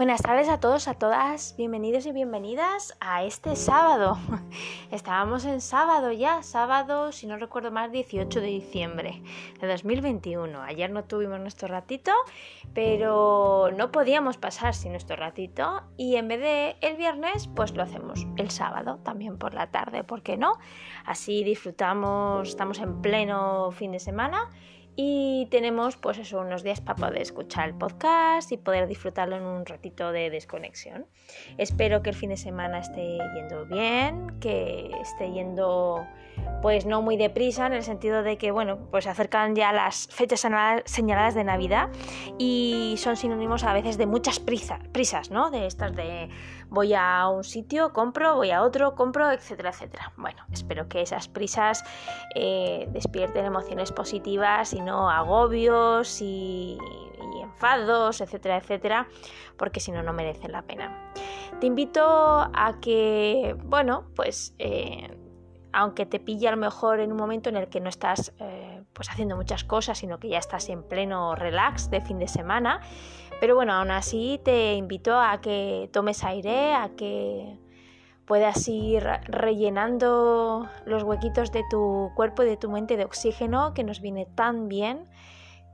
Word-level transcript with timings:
Buenas 0.00 0.22
tardes 0.22 0.48
a 0.48 0.58
todos, 0.58 0.88
a 0.88 0.94
todas, 0.94 1.54
bienvenidos 1.58 2.06
y 2.06 2.12
bienvenidas 2.12 2.96
a 3.00 3.22
este 3.22 3.54
sábado. 3.54 4.16
Estábamos 4.90 5.44
en 5.44 5.60
sábado 5.60 6.10
ya, 6.10 6.42
sábado, 6.42 7.12
si 7.12 7.26
no 7.26 7.36
recuerdo 7.36 7.70
más, 7.70 7.92
18 7.92 8.40
de 8.40 8.46
diciembre 8.46 9.22
de 9.60 9.68
2021. 9.68 10.58
Ayer 10.62 10.90
no 10.90 11.04
tuvimos 11.04 11.38
nuestro 11.38 11.68
ratito, 11.68 12.12
pero 12.72 13.68
no 13.76 13.92
podíamos 13.92 14.38
pasar 14.38 14.74
sin 14.74 14.92
nuestro 14.92 15.16
ratito 15.16 15.82
y 15.98 16.16
en 16.16 16.28
vez 16.28 16.40
de 16.40 16.76
el 16.80 16.96
viernes, 16.96 17.50
pues 17.54 17.74
lo 17.74 17.82
hacemos 17.82 18.26
el 18.38 18.50
sábado, 18.50 19.00
también 19.04 19.36
por 19.36 19.52
la 19.52 19.70
tarde, 19.70 20.02
¿por 20.02 20.22
qué 20.22 20.38
no? 20.38 20.54
Así 21.04 21.44
disfrutamos, 21.44 22.48
estamos 22.48 22.78
en 22.78 23.02
pleno 23.02 23.70
fin 23.72 23.92
de 23.92 24.00
semana 24.00 24.48
y 24.96 25.46
tenemos 25.50 25.96
pues 25.96 26.18
eso, 26.18 26.40
unos 26.40 26.62
días 26.62 26.80
para 26.80 26.96
poder 26.96 27.22
escuchar 27.22 27.68
el 27.68 27.74
podcast 27.74 28.52
y 28.52 28.56
poder 28.56 28.86
disfrutarlo 28.86 29.36
en 29.36 29.42
un 29.42 29.64
ratito 29.64 30.12
de 30.12 30.30
desconexión. 30.30 31.06
Espero 31.58 32.02
que 32.02 32.10
el 32.10 32.16
fin 32.16 32.30
de 32.30 32.36
semana 32.36 32.80
esté 32.80 33.18
yendo 33.34 33.66
bien, 33.66 34.38
que 34.40 34.90
esté 35.00 35.32
yendo 35.32 36.06
pues 36.62 36.86
no 36.86 37.02
muy 37.02 37.16
deprisa 37.16 37.66
en 37.66 37.72
el 37.72 37.82
sentido 37.82 38.22
de 38.22 38.36
que 38.36 38.50
bueno, 38.50 38.78
pues 38.90 39.04
se 39.04 39.10
acercan 39.10 39.54
ya 39.54 39.72
las 39.72 40.08
fechas 40.08 40.46
señaladas 40.84 41.34
de 41.34 41.44
Navidad 41.44 41.88
y 42.38 42.94
son 42.98 43.16
sinónimos 43.16 43.64
a 43.64 43.72
veces 43.72 43.98
de 43.98 44.06
muchas 44.06 44.40
prisas, 44.40 44.80
prisas, 44.92 45.30
¿no? 45.30 45.50
De 45.50 45.66
estas 45.66 45.94
de 45.94 46.28
voy 46.68 46.94
a 46.94 47.28
un 47.28 47.44
sitio, 47.44 47.92
compro, 47.92 48.36
voy 48.36 48.50
a 48.50 48.62
otro, 48.62 48.94
compro, 48.94 49.30
etcétera, 49.30 49.70
etcétera. 49.70 50.12
Bueno, 50.16 50.44
espero 50.52 50.88
que 50.88 51.02
esas 51.02 51.28
prisas 51.28 51.84
eh, 52.34 52.88
despierten 52.92 53.44
emociones 53.44 53.92
positivas 53.92 54.72
y 54.72 54.80
no 54.80 55.10
agobios 55.10 56.20
y, 56.20 56.78
enfados, 57.42 58.20
etcétera, 58.20 58.58
etcétera, 58.58 59.08
porque 59.56 59.80
si 59.80 59.92
no, 59.92 60.02
no 60.02 60.12
merecen 60.12 60.52
la 60.52 60.62
pena. 60.62 61.12
Te 61.60 61.66
invito 61.66 62.02
a 62.02 62.78
que, 62.80 63.56
bueno, 63.64 64.06
pues... 64.14 64.54
Eh, 64.58 65.16
aunque 65.72 66.06
te 66.06 66.20
pille 66.20 66.48
a 66.48 66.50
lo 66.50 66.56
mejor 66.56 67.00
en 67.00 67.12
un 67.12 67.18
momento 67.18 67.48
en 67.48 67.56
el 67.56 67.68
que 67.68 67.80
no 67.80 67.88
estás 67.88 68.32
eh, 68.38 68.82
pues 68.92 69.08
haciendo 69.10 69.36
muchas 69.36 69.64
cosas, 69.64 69.98
sino 69.98 70.18
que 70.18 70.28
ya 70.28 70.38
estás 70.38 70.68
en 70.68 70.82
pleno 70.82 71.34
relax 71.34 71.90
de 71.90 72.00
fin 72.00 72.18
de 72.18 72.28
semana, 72.28 72.80
pero 73.40 73.54
bueno, 73.54 73.72
aún 73.72 73.90
así 73.90 74.40
te 74.44 74.74
invito 74.74 75.18
a 75.18 75.40
que 75.40 75.88
tomes 75.92 76.24
aire, 76.24 76.74
a 76.74 76.90
que 76.96 77.58
puedas 78.26 78.68
ir 78.68 79.04
rellenando 79.24 80.68
los 80.84 81.02
huequitos 81.02 81.50
de 81.50 81.64
tu 81.70 82.12
cuerpo 82.14 82.42
y 82.42 82.46
de 82.46 82.56
tu 82.56 82.70
mente 82.70 82.96
de 82.96 83.04
oxígeno 83.04 83.74
que 83.74 83.82
nos 83.82 84.00
viene 84.00 84.26
tan 84.26 84.68
bien, 84.68 85.08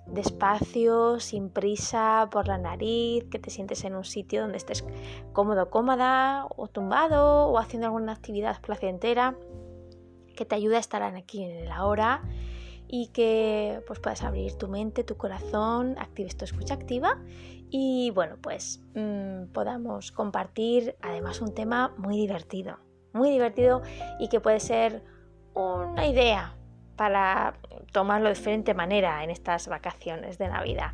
despacio, 0.06 1.18
sin 1.20 1.50
prisa, 1.50 2.28
por 2.30 2.48
la 2.48 2.56
nariz, 2.56 3.24
que 3.30 3.38
te 3.38 3.50
sientes 3.50 3.84
en 3.84 3.94
un 3.94 4.04
sitio 4.04 4.42
donde 4.42 4.56
estés 4.56 4.84
cómodo, 5.32 5.68
cómoda, 5.68 6.46
o 6.56 6.68
tumbado, 6.68 7.48
o 7.48 7.58
haciendo 7.58 7.88
alguna 7.88 8.12
actividad 8.12 8.60
placentera 8.60 9.36
que 10.36 10.44
te 10.44 10.54
ayude 10.54 10.76
a 10.76 10.80
estar 10.80 11.02
aquí 11.02 11.42
en 11.42 11.50
el 11.50 11.72
ahora 11.72 12.22
y 12.88 13.08
que 13.08 13.82
pues 13.86 13.98
puedas 13.98 14.22
abrir 14.22 14.54
tu 14.54 14.68
mente, 14.68 15.02
tu 15.02 15.16
corazón, 15.16 15.96
actives 15.98 16.36
tu 16.36 16.44
escucha 16.44 16.74
activa 16.74 17.18
y 17.70 18.12
bueno, 18.14 18.36
pues 18.40 18.80
mm, 18.94 19.46
podamos 19.52 20.12
compartir 20.12 20.96
además 21.02 21.40
un 21.40 21.52
tema 21.54 21.92
muy 21.96 22.16
divertido, 22.16 22.78
muy 23.12 23.30
divertido 23.30 23.82
y 24.20 24.28
que 24.28 24.40
puede 24.40 24.60
ser 24.60 25.02
una 25.54 26.06
idea 26.06 26.54
para 26.96 27.58
tomarlo 27.92 28.28
de 28.28 28.34
diferente 28.34 28.74
manera 28.74 29.24
en 29.24 29.30
estas 29.30 29.68
vacaciones 29.68 30.38
de 30.38 30.48
Navidad. 30.48 30.92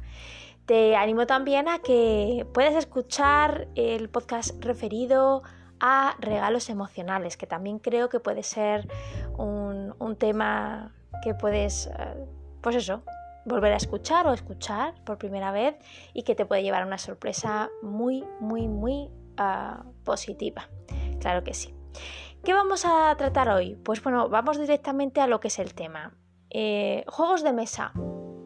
Te 0.67 0.97
animo 0.97 1.27
también 1.27 1.69
a 1.69 1.81
que 1.81 2.47
puedas 2.55 2.75
escuchar 2.75 3.69
el 3.75 4.09
podcast 4.09 4.65
referido 4.65 5.43
a 5.81 6.15
regalos 6.21 6.71
emocionales, 6.71 7.37
que 7.37 7.49
también 7.49 7.81
creo 7.81 8.09
que 8.09 8.21
puede 8.21 8.45
ser 8.45 8.89
un, 9.39 10.17
tema 10.19 10.95
que 11.23 11.35
puedes, 11.35 11.87
eh, 11.87 12.27
pues 12.61 12.77
eso, 12.77 13.03
volver 13.45 13.73
a 13.73 13.77
escuchar 13.77 14.27
o 14.27 14.33
escuchar 14.33 14.95
por 15.05 15.19
primera 15.19 15.51
vez 15.51 15.77
y 16.13 16.23
que 16.23 16.35
te 16.35 16.47
puede 16.47 16.63
llevar 16.63 16.83
a 16.83 16.87
una 16.87 16.99
sorpresa 16.99 17.71
muy, 17.83 18.25
muy, 18.41 18.69
muy 18.69 19.11
ah, 19.37 19.85
positiva. 20.05 20.69
Claro 21.21 21.43
que 21.43 21.55
sí. 21.55 21.75
¿Qué 22.45 22.53
vamos 22.53 22.85
a 22.85 23.15
tratar 23.17 23.49
hoy? 23.49 23.77
Pues 23.77 24.03
bueno, 24.03 24.29
vamos 24.29 24.59
directamente 24.59 25.21
a 25.21 25.27
lo 25.27 25.41
que 25.41 25.49
es 25.49 25.59
el 25.59 25.75
tema. 25.75 26.15
Eh, 26.51 27.05
juegos 27.09 27.43
de 27.43 27.53
mesa. 27.53 27.93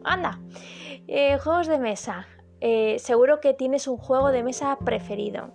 Anda, 0.03 0.39
eh, 1.07 1.37
juegos 1.39 1.67
de 1.67 1.79
mesa. 1.79 2.27
seguro 2.97 3.39
que 3.39 3.53
tienes 3.53 3.87
un 3.87 3.97
juego 3.97 4.31
de 4.31 4.43
mesa 4.43 4.77
preferido 4.83 5.51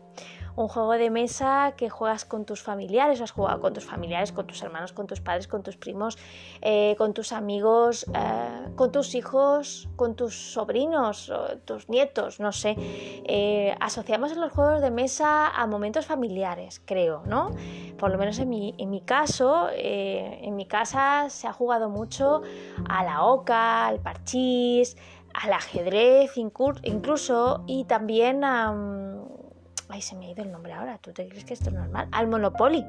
un 0.56 0.68
juego 0.68 0.92
de 0.92 1.10
mesa 1.10 1.74
que 1.76 1.88
juegas 1.88 2.24
con 2.24 2.44
tus 2.44 2.62
familiares, 2.62 3.20
has 3.20 3.30
jugado 3.30 3.60
con 3.60 3.72
tus 3.72 3.84
familiares, 3.84 4.32
con 4.32 4.46
tus 4.46 4.62
hermanos, 4.62 4.92
con 4.92 5.06
tus 5.06 5.20
padres, 5.20 5.48
con 5.48 5.62
tus 5.62 5.76
primos, 5.76 6.18
eh, 6.60 6.94
con 6.98 7.14
tus 7.14 7.32
amigos, 7.32 8.06
eh, 8.14 8.68
con 8.76 8.92
tus 8.92 9.14
hijos, 9.14 9.88
con 9.96 10.14
tus 10.14 10.52
sobrinos, 10.52 11.32
tus 11.64 11.88
nietos, 11.88 12.40
no 12.40 12.52
sé. 12.52 12.76
Eh, 12.78 13.74
asociamos 13.80 14.32
en 14.32 14.40
los 14.40 14.52
juegos 14.52 14.80
de 14.80 14.90
mesa 14.90 15.48
a 15.48 15.66
momentos 15.66 16.06
familiares, 16.06 16.82
creo, 16.84 17.22
¿no? 17.26 17.50
Por 17.98 18.10
lo 18.10 18.18
menos 18.18 18.38
en 18.38 18.48
mi, 18.48 18.74
en 18.78 18.90
mi 18.90 19.00
caso, 19.00 19.68
en 19.72 20.54
mi 20.56 20.66
casa 20.66 21.26
se 21.28 21.46
ha 21.46 21.52
jugado 21.52 21.88
mucho 21.88 22.42
a 22.88 23.04
la 23.04 23.24
oca, 23.24 23.86
al 23.86 24.00
parchís, 24.00 24.96
al 25.34 25.52
ajedrez 25.52 26.36
incluso 26.36 27.64
y 27.66 27.84
también 27.84 28.44
a 28.44 28.72
ay, 29.92 30.00
se 30.00 30.16
me 30.16 30.26
ha 30.26 30.30
ido 30.30 30.42
el 30.42 30.50
nombre 30.50 30.72
ahora, 30.72 30.96
¿tú 30.98 31.12
te 31.12 31.28
crees 31.28 31.44
que 31.44 31.52
esto 31.52 31.68
es 31.68 31.74
normal? 31.74 32.08
Al 32.12 32.26
Monopoly 32.26 32.84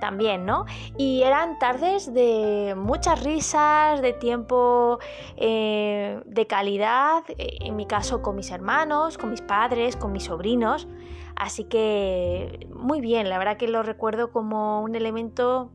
también, 0.00 0.46
¿no? 0.46 0.64
Y 0.96 1.22
eran 1.22 1.58
tardes 1.58 2.12
de 2.14 2.74
muchas 2.74 3.22
risas, 3.22 4.00
de 4.00 4.14
tiempo 4.14 4.98
eh, 5.36 6.22
de 6.24 6.46
calidad, 6.46 7.22
eh, 7.36 7.58
en 7.60 7.76
mi 7.76 7.86
caso 7.86 8.22
con 8.22 8.34
mis 8.34 8.50
hermanos, 8.50 9.18
con 9.18 9.30
mis 9.30 9.42
padres, 9.42 9.96
con 9.96 10.10
mis 10.10 10.24
sobrinos. 10.24 10.88
Así 11.36 11.64
que 11.64 12.66
muy 12.74 13.02
bien, 13.02 13.28
la 13.28 13.36
verdad 13.38 13.58
que 13.58 13.68
lo 13.68 13.82
recuerdo 13.82 14.32
como 14.32 14.80
un 14.80 14.96
elemento 14.96 15.70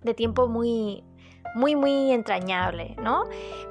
de 0.00 0.14
tiempo 0.14 0.48
muy, 0.48 1.04
muy, 1.56 1.74
muy 1.74 2.12
entrañable, 2.12 2.94
¿no? 3.02 3.24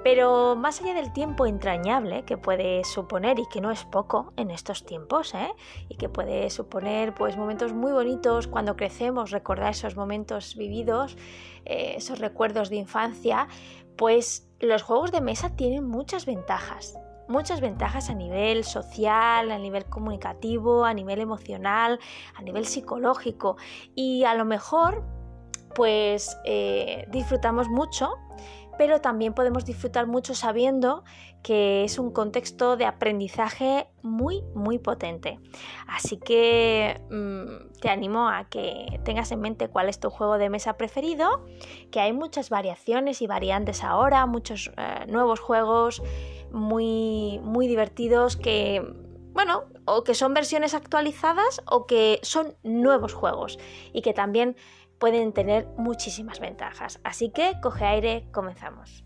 Pero 0.03 0.55
más 0.55 0.81
allá 0.81 0.95
del 0.95 1.13
tiempo 1.13 1.45
entrañable 1.45 2.23
que 2.23 2.35
puede 2.35 2.83
suponer, 2.83 3.37
y 3.37 3.45
que 3.45 3.61
no 3.61 3.69
es 3.69 3.85
poco 3.85 4.33
en 4.37 4.49
estos 4.49 4.85
tiempos, 4.85 5.35
¿eh? 5.35 5.51
y 5.87 5.95
que 5.95 6.09
puede 6.09 6.49
suponer 6.49 7.13
pues 7.13 7.37
momentos 7.37 7.73
muy 7.73 7.91
bonitos 7.91 8.47
cuando 8.47 8.75
crecemos, 8.75 9.29
recordar 9.29 9.69
esos 9.69 9.95
momentos 9.95 10.55
vividos, 10.55 11.15
eh, 11.65 11.93
esos 11.97 12.17
recuerdos 12.17 12.69
de 12.69 12.77
infancia, 12.77 13.47
pues 13.95 14.49
los 14.59 14.81
juegos 14.81 15.11
de 15.11 15.21
mesa 15.21 15.55
tienen 15.55 15.87
muchas 15.87 16.25
ventajas 16.25 16.97
muchas 17.27 17.59
ventajas 17.59 18.11
a 18.11 18.13
nivel 18.13 18.63
social, 18.63 19.49
a 19.49 19.57
nivel 19.57 19.85
comunicativo, 19.85 20.85
a 20.85 20.93
nivel 20.93 21.19
emocional, 21.19 21.99
a 22.35 22.41
nivel 22.43 22.67
psicológico 22.67 23.57
y 23.95 24.25
a 24.25 24.35
lo 24.35 24.45
mejor 24.45 25.03
pues 25.75 26.37
eh, 26.45 27.05
disfrutamos 27.11 27.67
mucho, 27.69 28.17
pero 28.77 29.01
también 29.01 29.33
podemos 29.33 29.65
disfrutar 29.65 30.07
mucho 30.07 30.33
sabiendo 30.33 31.03
que 31.43 31.83
es 31.83 31.99
un 31.99 32.11
contexto 32.11 32.75
de 32.75 32.85
aprendizaje 32.85 33.87
muy, 34.01 34.41
muy 34.55 34.79
potente. 34.79 35.39
Así 35.87 36.17
que 36.17 36.99
mm, 37.11 37.79
te 37.79 37.89
animo 37.89 38.27
a 38.27 38.49
que 38.49 38.99
tengas 39.03 39.31
en 39.31 39.41
mente 39.41 39.67
cuál 39.67 39.87
es 39.87 39.99
tu 39.99 40.09
juego 40.09 40.39
de 40.39 40.49
mesa 40.49 40.75
preferido, 40.75 41.45
que 41.91 41.99
hay 41.99 42.13
muchas 42.13 42.49
variaciones 42.49 43.21
y 43.21 43.27
variantes 43.27 43.83
ahora, 43.83 44.25
muchos 44.25 44.71
eh, 44.75 45.05
nuevos 45.07 45.39
juegos 45.39 46.01
muy, 46.51 47.39
muy 47.43 47.67
divertidos 47.67 48.37
que 48.37 48.81
bueno, 49.35 49.65
o 49.83 50.05
que 50.05 50.15
son 50.15 50.33
versiones 50.33 50.73
actualizadas 50.73 51.61
o 51.69 51.85
que 51.85 52.19
son 52.23 52.55
nuevos 52.63 53.13
juegos 53.13 53.59
y 53.91 54.01
que 54.01 54.13
también 54.13 54.55
pueden 54.99 55.33
tener 55.33 55.67
muchísimas 55.77 56.39
ventajas. 56.39 56.99
Así 57.03 57.29
que 57.29 57.53
coge 57.61 57.85
aire, 57.85 58.27
comenzamos. 58.31 59.03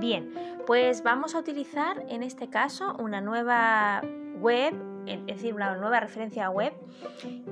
Bien, 0.00 0.32
pues 0.66 1.02
vamos 1.02 1.34
a 1.34 1.38
utilizar 1.38 2.04
en 2.08 2.22
este 2.22 2.50
caso 2.50 2.94
una 2.98 3.22
nueva 3.22 4.02
web, 4.38 4.74
es 5.06 5.26
decir, 5.26 5.54
una 5.54 5.76
nueva 5.76 6.00
referencia 6.00 6.50
web 6.50 6.72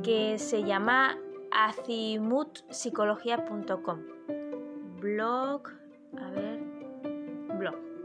que 0.02 0.38
se 0.38 0.62
llama 0.62 1.16
azimuthpsicología.com. 1.50 4.00
Blog, 5.00 5.62
a 6.18 6.30
ver, 6.30 6.71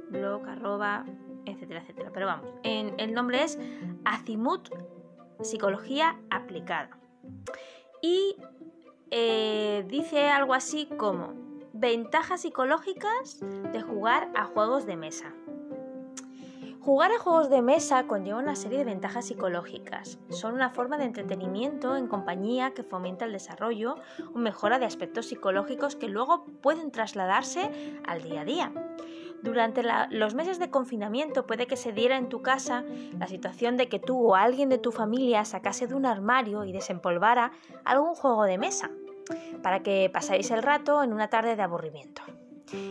blog 0.09 0.47
arroba, 0.47 1.05
etcétera, 1.45 1.81
etcétera. 1.81 2.11
Pero 2.13 2.25
vamos, 2.25 2.49
en, 2.63 2.93
el 2.99 3.13
nombre 3.13 3.43
es 3.43 3.59
Azimut 4.05 4.69
Psicología 5.41 6.19
Aplicada. 6.29 6.97
Y 8.01 8.35
eh, 9.11 9.85
dice 9.87 10.29
algo 10.29 10.53
así 10.53 10.87
como 10.97 11.33
ventajas 11.73 12.41
psicológicas 12.41 13.39
de 13.71 13.81
jugar 13.81 14.29
a 14.35 14.45
juegos 14.45 14.85
de 14.85 14.97
mesa. 14.97 15.33
Jugar 16.87 17.11
a 17.11 17.19
juegos 17.19 17.49
de 17.49 17.61
mesa 17.61 18.07
conlleva 18.07 18.39
una 18.39 18.55
serie 18.55 18.77
de 18.77 18.85
ventajas 18.85 19.25
psicológicas. 19.25 20.19
Son 20.29 20.53
una 20.53 20.69
forma 20.69 20.97
de 20.97 21.03
entretenimiento 21.03 21.97
en 21.97 22.07
compañía 22.07 22.73
que 22.73 22.81
fomenta 22.81 23.25
el 23.25 23.33
desarrollo 23.33 23.95
o 24.33 24.37
mejora 24.37 24.79
de 24.79 24.85
aspectos 24.85 25.25
psicológicos 25.25 25.97
que 25.97 26.07
luego 26.07 26.45
pueden 26.61 26.91
trasladarse 26.91 27.69
al 28.05 28.23
día 28.23 28.39
a 28.39 28.45
día. 28.45 28.71
Durante 29.41 29.83
los 30.09 30.33
meses 30.33 30.59
de 30.59 30.69
confinamiento 30.69 31.45
puede 31.45 31.67
que 31.67 31.77
se 31.77 31.91
diera 31.91 32.17
en 32.17 32.29
tu 32.29 32.41
casa 32.41 32.83
la 33.17 33.27
situación 33.27 33.77
de 33.77 33.87
que 33.87 33.99
tú 33.99 34.31
o 34.31 34.35
alguien 34.35 34.69
de 34.69 34.77
tu 34.77 34.91
familia 34.91 35.45
sacase 35.45 35.87
de 35.87 35.95
un 35.95 36.05
armario 36.05 36.63
y 36.63 36.71
desempolvara 36.71 37.51
algún 37.85 38.15
juego 38.15 38.43
de 38.43 38.57
mesa 38.57 38.89
para 39.61 39.83
que 39.83 40.09
pasáis 40.11 40.51
el 40.51 40.63
rato 40.63 41.03
en 41.03 41.13
una 41.13 41.29
tarde 41.29 41.55
de 41.55 41.61
aburrimiento. 41.61 42.21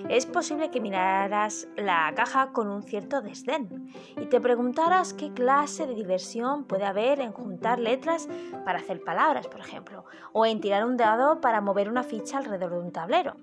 Es 0.08 0.24
posible 0.24 0.70
que 0.70 0.80
miraras 0.80 1.68
la 1.76 2.10
caja 2.16 2.52
con 2.52 2.68
un 2.68 2.82
cierto 2.82 3.20
desdén 3.20 3.92
y 4.16 4.26
te 4.26 4.40
preguntaras 4.40 5.12
qué 5.12 5.32
clase 5.32 5.86
de 5.86 5.94
diversión 5.94 6.64
puede 6.64 6.86
haber 6.86 7.20
en 7.20 7.32
juntar 7.32 7.78
letras 7.78 8.26
para 8.64 8.78
hacer 8.78 9.04
palabras, 9.04 9.48
por 9.48 9.60
ejemplo, 9.60 10.04
o 10.32 10.46
en 10.46 10.60
tirar 10.60 10.86
un 10.86 10.96
dado 10.96 11.42
para 11.42 11.60
mover 11.60 11.90
una 11.90 12.04
ficha 12.04 12.38
alrededor 12.38 12.72
de 12.72 12.78
un 12.78 12.92
tablero. 12.92 13.36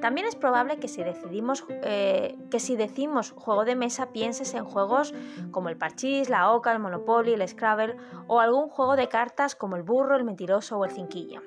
También 0.00 0.26
es 0.26 0.34
probable 0.34 0.78
que 0.78 0.88
si, 0.88 1.02
decidimos, 1.02 1.64
eh, 1.82 2.36
que 2.50 2.60
si 2.60 2.76
decimos 2.76 3.32
juego 3.32 3.64
de 3.64 3.76
mesa 3.76 4.12
pienses 4.12 4.54
en 4.54 4.64
juegos 4.64 5.14
como 5.50 5.68
el 5.68 5.76
parchís, 5.76 6.30
la 6.30 6.50
oca, 6.52 6.72
el 6.72 6.78
monopoly, 6.78 7.34
el 7.34 7.46
scrabble 7.46 7.96
o 8.26 8.40
algún 8.40 8.68
juego 8.68 8.96
de 8.96 9.08
cartas 9.08 9.54
como 9.54 9.76
el 9.76 9.82
burro, 9.82 10.16
el 10.16 10.24
mentiroso 10.24 10.78
o 10.78 10.84
el 10.84 10.90
cinquillo. 10.90 11.42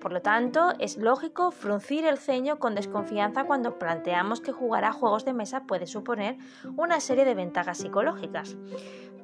Por 0.00 0.12
lo 0.12 0.22
tanto, 0.22 0.74
es 0.78 0.96
lógico 0.96 1.50
fruncir 1.50 2.04
el 2.04 2.18
ceño 2.18 2.58
con 2.58 2.76
desconfianza 2.76 3.44
cuando 3.44 3.78
planteamos 3.78 4.40
que 4.40 4.52
jugar 4.52 4.84
a 4.84 4.92
juegos 4.92 5.24
de 5.24 5.32
mesa 5.32 5.64
puede 5.64 5.86
suponer 5.86 6.36
una 6.76 7.00
serie 7.00 7.24
de 7.24 7.34
ventajas 7.34 7.78
psicológicas. 7.78 8.56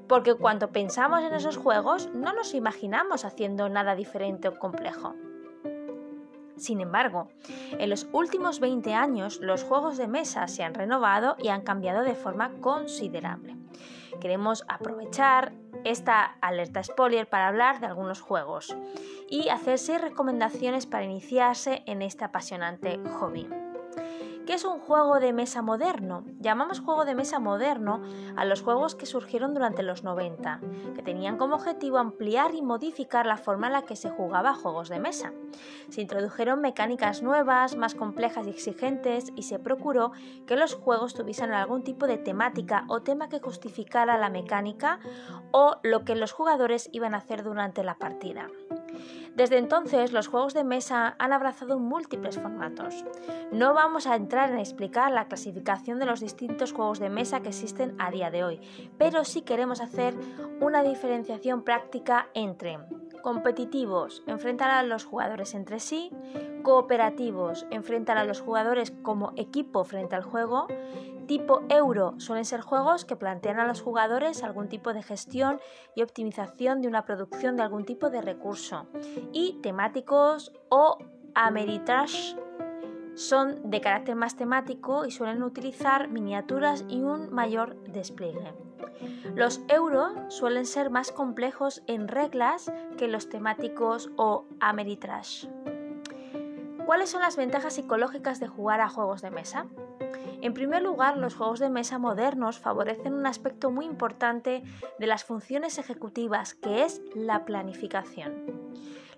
Porque 0.08 0.34
cuando 0.34 0.72
pensamos 0.72 1.22
en 1.22 1.32
esos 1.32 1.56
juegos 1.56 2.10
no 2.12 2.32
nos 2.32 2.54
imaginamos 2.54 3.24
haciendo 3.24 3.68
nada 3.68 3.94
diferente 3.94 4.48
o 4.48 4.58
complejo. 4.58 5.14
Sin 6.56 6.80
embargo, 6.80 7.28
en 7.78 7.90
los 7.90 8.06
últimos 8.12 8.60
20 8.60 8.94
años 8.94 9.40
los 9.40 9.64
juegos 9.64 9.96
de 9.96 10.08
mesa 10.08 10.46
se 10.48 10.62
han 10.62 10.74
renovado 10.74 11.36
y 11.38 11.48
han 11.48 11.62
cambiado 11.62 12.02
de 12.02 12.14
forma 12.14 12.52
considerable. 12.60 13.56
Queremos 14.20 14.64
aprovechar 14.68 15.52
esta 15.84 16.24
alerta 16.40 16.82
spoiler 16.82 17.28
para 17.28 17.48
hablar 17.48 17.80
de 17.80 17.86
algunos 17.86 18.20
juegos 18.20 18.76
y 19.28 19.48
hacer 19.48 20.00
recomendaciones 20.00 20.86
para 20.86 21.04
iniciarse 21.04 21.82
en 21.86 22.02
este 22.02 22.24
apasionante 22.24 23.00
hobby. 23.18 23.48
¿Qué 24.46 24.52
es 24.52 24.64
un 24.66 24.78
juego 24.78 25.20
de 25.20 25.32
mesa 25.32 25.62
moderno? 25.62 26.22
Llamamos 26.38 26.80
juego 26.80 27.06
de 27.06 27.14
mesa 27.14 27.38
moderno 27.38 28.02
a 28.36 28.44
los 28.44 28.60
juegos 28.60 28.94
que 28.94 29.06
surgieron 29.06 29.54
durante 29.54 29.82
los 29.82 30.04
90, 30.04 30.60
que 30.94 31.02
tenían 31.02 31.38
como 31.38 31.54
objetivo 31.54 31.96
ampliar 31.96 32.54
y 32.54 32.60
modificar 32.60 33.24
la 33.24 33.38
forma 33.38 33.68
en 33.68 33.72
la 33.72 33.82
que 33.82 33.96
se 33.96 34.10
jugaba 34.10 34.52
juegos 34.52 34.90
de 34.90 35.00
mesa. 35.00 35.32
Se 35.88 36.02
introdujeron 36.02 36.60
mecánicas 36.60 37.22
nuevas, 37.22 37.76
más 37.76 37.94
complejas 37.94 38.46
y 38.46 38.50
exigentes, 38.50 39.32
y 39.34 39.44
se 39.44 39.58
procuró 39.58 40.12
que 40.46 40.56
los 40.56 40.74
juegos 40.74 41.14
tuviesen 41.14 41.50
algún 41.52 41.82
tipo 41.82 42.06
de 42.06 42.18
temática 42.18 42.84
o 42.88 43.00
tema 43.00 43.30
que 43.30 43.40
justificara 43.40 44.18
la 44.18 44.28
mecánica 44.28 45.00
o 45.52 45.76
lo 45.82 46.04
que 46.04 46.16
los 46.16 46.32
jugadores 46.32 46.90
iban 46.92 47.14
a 47.14 47.18
hacer 47.18 47.44
durante 47.44 47.82
la 47.82 47.94
partida. 47.94 48.48
Desde 49.34 49.58
entonces, 49.58 50.12
los 50.12 50.28
juegos 50.28 50.54
de 50.54 50.64
mesa 50.64 51.16
han 51.18 51.32
abrazado 51.32 51.78
múltiples 51.78 52.38
formatos. 52.38 53.04
No 53.52 53.74
vamos 53.74 54.06
a 54.06 54.16
entrar 54.16 54.50
en 54.50 54.58
explicar 54.58 55.10
la 55.10 55.26
clasificación 55.26 55.98
de 55.98 56.06
los 56.06 56.20
distintos 56.20 56.72
juegos 56.72 56.98
de 56.98 57.10
mesa 57.10 57.40
que 57.40 57.48
existen 57.48 57.94
a 57.98 58.10
día 58.10 58.30
de 58.30 58.44
hoy, 58.44 58.60
pero 58.98 59.24
sí 59.24 59.42
queremos 59.42 59.80
hacer 59.80 60.14
una 60.60 60.82
diferenciación 60.82 61.62
práctica 61.62 62.28
entre 62.34 62.78
competitivos, 63.24 64.22
enfrentar 64.26 64.70
a 64.70 64.82
los 64.82 65.06
jugadores 65.06 65.54
entre 65.54 65.80
sí, 65.80 66.10
cooperativos, 66.62 67.66
enfrentar 67.70 68.18
a 68.18 68.24
los 68.24 68.42
jugadores 68.42 68.92
como 69.00 69.32
equipo 69.36 69.82
frente 69.84 70.14
al 70.14 70.22
juego, 70.22 70.66
tipo 71.26 71.62
euro 71.70 72.16
suelen 72.18 72.44
ser 72.44 72.60
juegos 72.60 73.06
que 73.06 73.16
plantean 73.16 73.58
a 73.60 73.66
los 73.66 73.80
jugadores 73.80 74.42
algún 74.42 74.68
tipo 74.68 74.92
de 74.92 75.02
gestión 75.02 75.58
y 75.96 76.02
optimización 76.02 76.82
de 76.82 76.88
una 76.88 77.06
producción 77.06 77.56
de 77.56 77.62
algún 77.62 77.86
tipo 77.86 78.10
de 78.10 78.20
recurso, 78.20 78.88
y 79.32 79.58
temáticos 79.62 80.52
o 80.68 80.98
Ameritrash 81.34 82.36
son 83.14 83.70
de 83.70 83.80
carácter 83.80 84.16
más 84.16 84.36
temático 84.36 85.06
y 85.06 85.10
suelen 85.12 85.42
utilizar 85.42 86.08
miniaturas 86.08 86.84
y 86.90 87.00
un 87.00 87.32
mayor 87.32 87.82
despliegue. 87.84 88.63
Los 89.34 89.62
euro 89.68 90.14
suelen 90.28 90.66
ser 90.66 90.90
más 90.90 91.12
complejos 91.12 91.82
en 91.86 92.08
reglas 92.08 92.72
que 92.96 93.08
los 93.08 93.28
temáticos 93.28 94.10
o 94.16 94.46
Ameritrash. 94.60 95.46
¿Cuáles 96.86 97.10
son 97.10 97.22
las 97.22 97.36
ventajas 97.36 97.74
psicológicas 97.74 98.40
de 98.40 98.48
jugar 98.48 98.80
a 98.80 98.88
juegos 98.88 99.22
de 99.22 99.30
mesa? 99.30 99.66
En 100.42 100.52
primer 100.52 100.82
lugar, 100.82 101.16
los 101.16 101.34
juegos 101.34 101.58
de 101.58 101.70
mesa 101.70 101.98
modernos 101.98 102.58
favorecen 102.58 103.14
un 103.14 103.26
aspecto 103.26 103.70
muy 103.70 103.86
importante 103.86 104.62
de 104.98 105.06
las 105.06 105.24
funciones 105.24 105.78
ejecutivas, 105.78 106.54
que 106.54 106.84
es 106.84 107.00
la 107.14 107.46
planificación. 107.46 108.34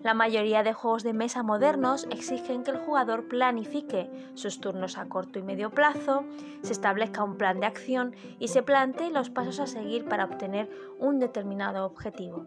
La 0.07 0.13
mayoría 0.13 0.63
de 0.63 0.71
juegos 0.71 1.03
de 1.03 1.11
mesa 1.11 1.43
modernos 1.43 2.07
exigen 2.09 2.63
que 2.63 2.71
el 2.71 2.77
jugador 2.77 3.27
planifique 3.27 4.09
sus 4.35 4.61
turnos 4.61 4.97
a 4.97 5.09
corto 5.09 5.37
y 5.37 5.41
medio 5.41 5.69
plazo, 5.69 6.23
se 6.61 6.71
establezca 6.71 7.25
un 7.25 7.35
plan 7.35 7.59
de 7.59 7.65
acción 7.65 8.15
y 8.39 8.47
se 8.47 8.63
plantee 8.63 9.11
los 9.11 9.29
pasos 9.29 9.59
a 9.59 9.67
seguir 9.67 10.05
para 10.05 10.23
obtener 10.23 10.69
un 10.97 11.19
determinado 11.19 11.85
objetivo. 11.85 12.45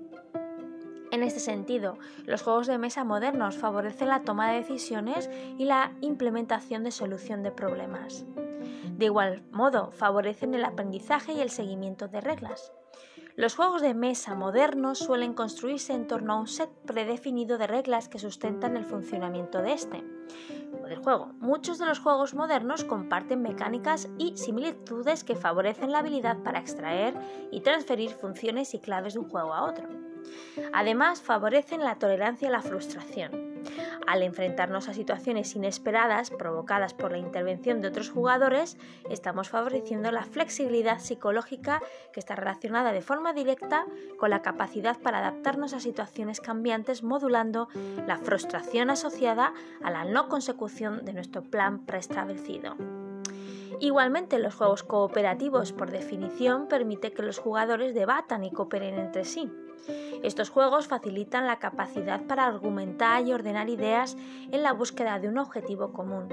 En 1.10 1.22
este 1.22 1.38
sentido, 1.38 1.98
los 2.24 2.40
juegos 2.40 2.66
de 2.66 2.78
mesa 2.78 3.04
modernos 3.04 3.58
favorecen 3.58 4.08
la 4.08 4.22
toma 4.22 4.50
de 4.50 4.60
decisiones 4.60 5.28
y 5.58 5.66
la 5.66 5.92
implementación 6.00 6.82
de 6.82 6.92
solución 6.92 7.42
de 7.42 7.50
problemas. 7.50 8.24
De 8.96 9.04
igual 9.04 9.42
modo, 9.50 9.92
favorecen 9.92 10.54
el 10.54 10.64
aprendizaje 10.64 11.34
y 11.34 11.42
el 11.42 11.50
seguimiento 11.50 12.08
de 12.08 12.22
reglas. 12.22 12.72
Los 13.36 13.54
juegos 13.54 13.82
de 13.82 13.94
mesa 13.94 14.34
modernos 14.34 14.98
suelen 14.98 15.34
construirse 15.34 15.92
en 15.92 16.06
torno 16.06 16.34
a 16.34 16.40
un 16.40 16.46
set 16.46 16.70
predefinido 16.86 17.58
de 17.58 17.66
reglas 17.66 18.08
que 18.08 18.18
sustentan 18.18 18.76
el 18.76 18.84
funcionamiento 18.84 19.62
de 19.62 19.72
este 19.72 20.04
del 20.90 20.98
juego. 20.98 21.32
Muchos 21.38 21.78
de 21.78 21.86
los 21.86 22.00
juegos 22.00 22.34
modernos 22.34 22.84
comparten 22.84 23.42
mecánicas 23.42 24.08
y 24.18 24.36
similitudes 24.36 25.24
que 25.24 25.36
favorecen 25.36 25.92
la 25.92 26.00
habilidad 26.00 26.38
para 26.38 26.58
extraer 26.58 27.14
y 27.52 27.60
transferir 27.60 28.10
funciones 28.10 28.74
y 28.74 28.80
claves 28.80 29.14
de 29.14 29.20
un 29.20 29.28
juego 29.28 29.54
a 29.54 29.64
otro. 29.64 29.88
Además, 30.72 31.22
favorecen 31.22 31.80
la 31.80 31.98
tolerancia 31.98 32.48
a 32.48 32.52
la 32.52 32.62
frustración. 32.62 33.49
Al 34.10 34.24
enfrentarnos 34.24 34.88
a 34.88 34.92
situaciones 34.92 35.54
inesperadas 35.54 36.30
provocadas 36.30 36.94
por 36.94 37.12
la 37.12 37.18
intervención 37.18 37.80
de 37.80 37.86
otros 37.86 38.10
jugadores, 38.10 38.76
estamos 39.08 39.50
favoreciendo 39.50 40.10
la 40.10 40.24
flexibilidad 40.24 40.98
psicológica 40.98 41.80
que 42.12 42.18
está 42.18 42.34
relacionada 42.34 42.90
de 42.90 43.02
forma 43.02 43.32
directa 43.32 43.86
con 44.18 44.30
la 44.30 44.42
capacidad 44.42 44.98
para 44.98 45.18
adaptarnos 45.18 45.74
a 45.74 45.80
situaciones 45.80 46.40
cambiantes 46.40 47.04
modulando 47.04 47.68
la 48.08 48.18
frustración 48.18 48.90
asociada 48.90 49.54
a 49.80 49.92
la 49.92 50.04
no 50.04 50.28
consecución 50.28 51.04
de 51.04 51.12
nuestro 51.12 51.44
plan 51.44 51.86
preestablecido. 51.86 52.74
Igualmente, 53.78 54.40
los 54.40 54.56
juegos 54.56 54.82
cooperativos, 54.82 55.72
por 55.72 55.92
definición, 55.92 56.66
permiten 56.66 57.14
que 57.14 57.22
los 57.22 57.38
jugadores 57.38 57.94
debatan 57.94 58.42
y 58.42 58.50
cooperen 58.50 58.98
entre 58.98 59.24
sí. 59.24 59.48
Estos 60.22 60.50
juegos 60.50 60.88
facilitan 60.88 61.46
la 61.46 61.58
capacidad 61.58 62.22
para 62.26 62.46
argumentar 62.46 63.26
y 63.26 63.32
ordenar 63.32 63.68
ideas 63.68 64.16
en 64.52 64.62
la 64.62 64.72
búsqueda 64.72 65.18
de 65.18 65.28
un 65.28 65.38
objetivo 65.38 65.92
común. 65.92 66.28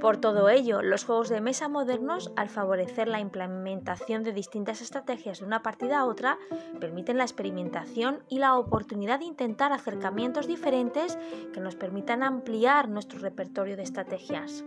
Por 0.00 0.18
todo 0.18 0.48
ello, 0.48 0.80
los 0.80 1.04
juegos 1.04 1.28
de 1.28 1.40
mesa 1.40 1.68
modernos, 1.68 2.30
al 2.36 2.48
favorecer 2.48 3.08
la 3.08 3.18
implementación 3.18 4.22
de 4.22 4.32
distintas 4.32 4.80
estrategias 4.80 5.40
de 5.40 5.46
una 5.46 5.62
partida 5.62 5.98
a 5.98 6.04
otra, 6.04 6.38
permiten 6.78 7.18
la 7.18 7.24
experimentación 7.24 8.22
y 8.28 8.38
la 8.38 8.56
oportunidad 8.56 9.18
de 9.18 9.24
intentar 9.24 9.72
acercamientos 9.72 10.46
diferentes 10.46 11.18
que 11.52 11.60
nos 11.60 11.74
permitan 11.74 12.22
ampliar 12.22 12.88
nuestro 12.88 13.18
repertorio 13.18 13.76
de 13.76 13.82
estrategias. 13.82 14.64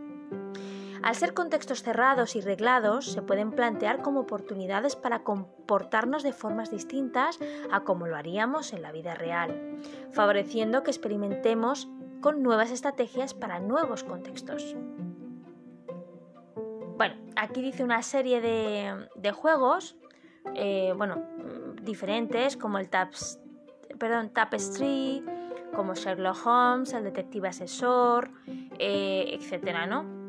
Al 1.04 1.16
ser 1.16 1.34
contextos 1.34 1.82
cerrados 1.82 2.36
y 2.36 2.42
reglados, 2.42 3.12
se 3.12 3.24
pueden 3.24 3.52
plantear 3.52 4.04
como 4.04 4.20
oportunidades 4.20 4.96
para 4.96 5.24
comportarnos 5.24 6.22
de 6.22 6.32
formas 6.32 6.70
distintas 6.70 7.40
a 7.72 7.82
como 7.82 8.06
lo 8.06 8.16
haríamos 8.16 8.72
en 8.72 8.84
la 8.84 8.92
vida 8.92 9.16
real, 9.16 9.80
favoreciendo 10.12 10.84
que 10.84 10.92
experimentemos 10.92 11.90
con 12.22 12.44
nuevas 12.44 12.70
estrategias 12.70 13.34
para 13.34 13.60
nuevos 13.60 14.04
contextos. 14.04 14.76
Bueno, 16.98 17.16
aquí 17.36 17.64
dice 17.64 17.84
una 17.84 18.04
serie 18.04 18.40
de, 18.40 19.32
juegos, 19.32 19.98
eh, 20.54 20.94
bueno, 20.96 21.26
diferentes, 21.82 22.58
como 22.58 22.78
el 22.78 22.90
Taps, 22.90 23.40
perdón, 23.98 24.30
Tapestry, 24.30 25.26
como 25.76 25.96
Sherlock 25.96 26.46
Holmes, 26.46 26.94
el 26.94 27.06
detective 27.06 27.48
asesor, 27.48 28.30
eh, 28.78 29.32
etcétera, 29.34 29.88
¿no? 29.88 30.21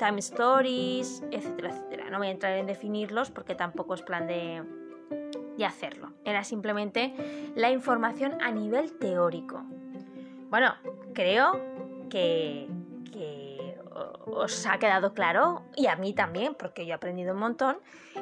Time 0.00 0.18
Stories, 0.20 1.22
etcétera, 1.30 1.68
etcétera. 1.68 2.08
No 2.08 2.16
voy 2.16 2.28
a 2.28 2.30
entrar 2.30 2.56
en 2.56 2.64
definirlos 2.64 3.30
porque 3.30 3.54
tampoco 3.54 3.92
es 3.92 4.00
plan 4.00 4.26
de, 4.26 4.64
de 5.58 5.64
hacerlo. 5.66 6.14
Era 6.24 6.42
simplemente 6.42 7.12
la 7.54 7.70
información 7.70 8.40
a 8.40 8.50
nivel 8.50 8.96
teórico. 8.96 9.62
Bueno, 10.48 10.74
creo 11.12 11.60
que, 12.08 12.66
os 14.24 14.66
ha 14.66 14.78
quedado 14.78 15.12
claro, 15.12 15.64
y 15.76 15.86
a 15.86 15.96
mí 15.96 16.14
también, 16.14 16.54
porque 16.54 16.86
yo 16.86 16.92
he 16.92 16.94
aprendido 16.94 17.34
un 17.34 17.40
montón, 17.40 17.78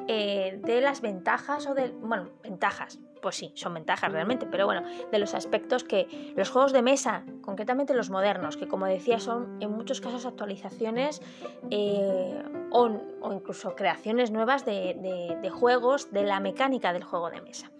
eh, 0.08 0.58
de 0.60 0.80
las 0.80 1.00
ventajas 1.00 1.66
o 1.68 1.74
de, 1.74 1.90
bueno, 1.90 2.30
ventajas, 2.42 2.98
pues 3.28 3.36
sí, 3.36 3.52
son 3.56 3.74
ventajas 3.74 4.10
realmente, 4.10 4.46
pero 4.46 4.64
bueno, 4.64 4.84
de 5.12 5.18
los 5.18 5.34
aspectos 5.34 5.84
que 5.84 6.32
los 6.34 6.48
juegos 6.48 6.72
de 6.72 6.80
mesa, 6.80 7.24
concretamente 7.42 7.92
los 7.92 8.08
modernos, 8.08 8.56
que 8.56 8.66
como 8.66 8.86
decía 8.86 9.20
son 9.20 9.60
en 9.60 9.70
muchos 9.70 10.00
casos 10.00 10.24
actualizaciones 10.24 11.20
eh, 11.68 12.42
o, 12.70 12.88
incluso 13.30 13.74
creaciones 13.74 14.30
nuevas 14.30 14.64
de, 14.64 15.36
de 15.42 15.50
juegos, 15.50 16.10
de 16.10 16.22
la 16.22 16.40
mecánica 16.40 16.94
del 16.94 17.04
juego 17.04 17.28
de 17.28 17.42
mesa. 17.42 17.70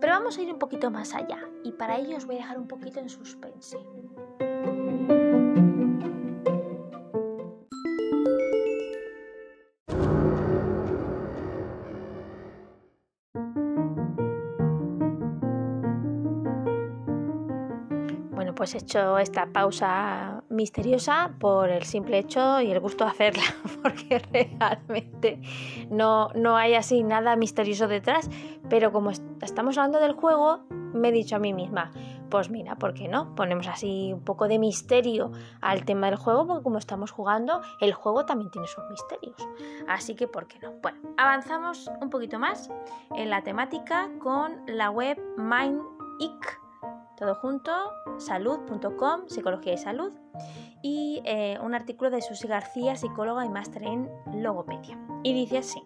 Pero 0.00 0.14
vamos 0.14 0.38
a 0.38 0.42
ir 0.42 0.52
un 0.52 0.58
poquito 0.58 0.90
más 0.90 1.14
allá 1.14 1.38
y 1.62 1.70
para 1.70 1.98
ello 1.98 2.16
os 2.16 2.26
voy 2.26 2.34
a 2.34 2.38
dejar 2.38 2.58
un 2.58 2.66
poquito 2.66 2.98
en 2.98 3.08
suspense. 3.08 3.78
Pues 18.56 18.74
he 18.74 18.78
hecho 18.78 19.18
esta 19.18 19.46
pausa 19.52 20.42
misteriosa 20.48 21.34
por 21.38 21.70
el 21.70 21.84
simple 21.84 22.18
hecho 22.18 22.60
y 22.60 22.72
el 22.72 22.80
gusto 22.80 23.04
de 23.04 23.10
hacerla, 23.10 23.44
porque 23.82 24.18
realmente 24.18 25.40
no, 25.90 26.30
no 26.34 26.56
hay 26.56 26.74
así 26.74 27.04
nada 27.04 27.36
misterioso 27.36 27.86
detrás, 27.86 28.28
pero 28.68 28.90
como 28.90 29.10
estamos 29.10 29.78
hablando 29.78 30.00
del 30.00 30.14
juego, 30.14 30.64
me 30.92 31.10
he 31.10 31.12
dicho 31.12 31.36
a 31.36 31.38
mí 31.38 31.52
misma, 31.52 31.92
pues 32.30 32.50
mira, 32.50 32.76
¿por 32.76 32.94
qué 32.94 33.06
no? 33.06 33.34
Ponemos 33.34 33.68
así 33.68 34.12
un 34.12 34.24
poco 34.24 34.48
de 34.48 34.58
misterio 34.58 35.30
al 35.60 35.84
tema 35.84 36.06
del 36.06 36.16
juego, 36.16 36.46
porque 36.46 36.62
como 36.64 36.78
estamos 36.78 37.10
jugando, 37.10 37.60
el 37.80 37.92
juego 37.92 38.24
también 38.24 38.50
tiene 38.50 38.66
sus 38.66 38.82
misterios. 38.90 39.36
Así 39.86 40.16
que, 40.16 40.26
¿por 40.26 40.46
qué 40.46 40.58
no? 40.60 40.72
Bueno, 40.82 40.98
avanzamos 41.16 41.90
un 42.00 42.10
poquito 42.10 42.38
más 42.38 42.70
en 43.14 43.30
la 43.30 43.42
temática 43.42 44.10
con 44.18 44.62
la 44.66 44.90
web 44.90 45.20
MindIC 45.36 46.65
todo 47.16 47.34
junto, 47.34 47.72
salud.com, 48.18 49.28
psicología 49.28 49.72
y 49.72 49.78
salud, 49.78 50.12
y 50.82 51.22
eh, 51.24 51.58
un 51.62 51.74
artículo 51.74 52.10
de 52.10 52.22
Susi 52.22 52.46
García, 52.46 52.96
psicóloga 52.96 53.44
y 53.44 53.48
máster 53.48 53.82
en 53.82 54.08
logopedia. 54.34 54.98
Y 55.22 55.32
dice 55.32 55.58
así. 55.58 55.82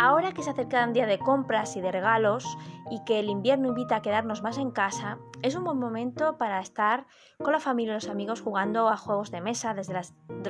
Ahora 0.00 0.32
que 0.32 0.44
se 0.44 0.50
acerca 0.50 0.84
un 0.84 0.92
día 0.92 1.06
de 1.06 1.18
compras 1.18 1.76
y 1.76 1.80
de 1.80 1.90
regalos 1.90 2.46
y 2.88 3.02
que 3.04 3.18
el 3.18 3.28
invierno 3.28 3.68
invita 3.68 3.96
a 3.96 4.02
quedarnos 4.02 4.42
más 4.42 4.56
en 4.56 4.70
casa, 4.70 5.18
es 5.42 5.56
un 5.56 5.64
buen 5.64 5.78
momento 5.78 6.38
para 6.38 6.60
estar 6.60 7.06
con 7.42 7.52
la 7.52 7.60
familia 7.60 7.92
y 7.92 7.94
los 7.94 8.08
amigos 8.08 8.40
jugando 8.40 8.88
a 8.88 8.96
juegos 8.96 9.30
de 9.30 9.40
mesa 9.40 9.74
desde 9.74 9.94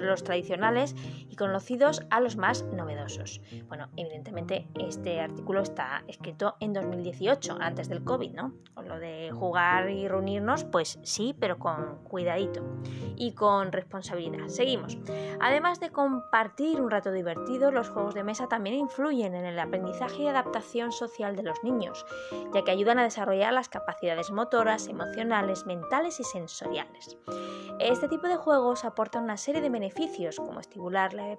los 0.01 0.23
tradicionales 0.23 0.95
y 1.29 1.37
conocidos 1.37 2.07
a 2.11 2.21
los 2.21 2.37
más 2.37 2.65
novedosos. 2.65 3.41
Bueno, 3.69 3.89
evidentemente 3.97 4.69
este 4.79 5.21
artículo 5.21 5.63
está 5.63 6.05
escrito 6.09 6.57
en 6.61 6.75
2018, 6.75 7.57
antes 7.61 7.89
del 7.89 8.05
COVID, 8.05 8.33
¿no? 8.33 8.53
Con 8.75 8.87
lo 8.87 8.99
de 8.99 9.31
jugar 9.33 9.91
y 9.91 10.09
reunirnos, 10.09 10.65
pues 10.65 10.99
sí, 11.03 11.35
pero 11.39 11.59
con 11.59 12.05
cuidadito 12.05 12.63
y 13.17 13.33
con 13.33 13.73
responsabilidad. 13.73 14.47
Seguimos. 14.49 14.99
Además 15.41 15.81
de 15.81 15.91
compartir 15.91 16.81
un 16.81 16.91
rato 16.91 17.13
divertido, 17.13 17.71
los 17.71 17.89
juegos 17.89 18.15
de 18.15 18.25
mesa 18.25 18.47
también 18.47 18.77
influyen 18.77 19.38
en 19.39 19.47
el 19.47 19.59
aprendizaje 19.59 20.23
y 20.23 20.29
adaptación 20.29 20.93
social 20.93 21.37
de 21.37 21.43
los 21.43 21.63
niños, 21.65 22.05
ya 22.53 22.63
que 22.63 22.71
ayudan 22.71 22.99
a 22.99 23.05
desarrollar 23.05 23.53
las 23.53 23.69
capacidades 23.69 24.31
motoras, 24.31 24.89
emocionales, 24.89 25.67
mentales 25.67 26.21
y 26.21 26.25
sensoriales. 26.25 27.17
Este 27.81 28.09
tipo 28.09 28.27
de 28.27 28.37
juegos 28.37 28.85
aportan 28.85 29.23
una 29.25 29.37
serie 29.37 29.61
de 29.61 29.71
beneficios 29.71 30.37
como 30.37 30.59
estimular 30.59 31.15
la, 31.15 31.31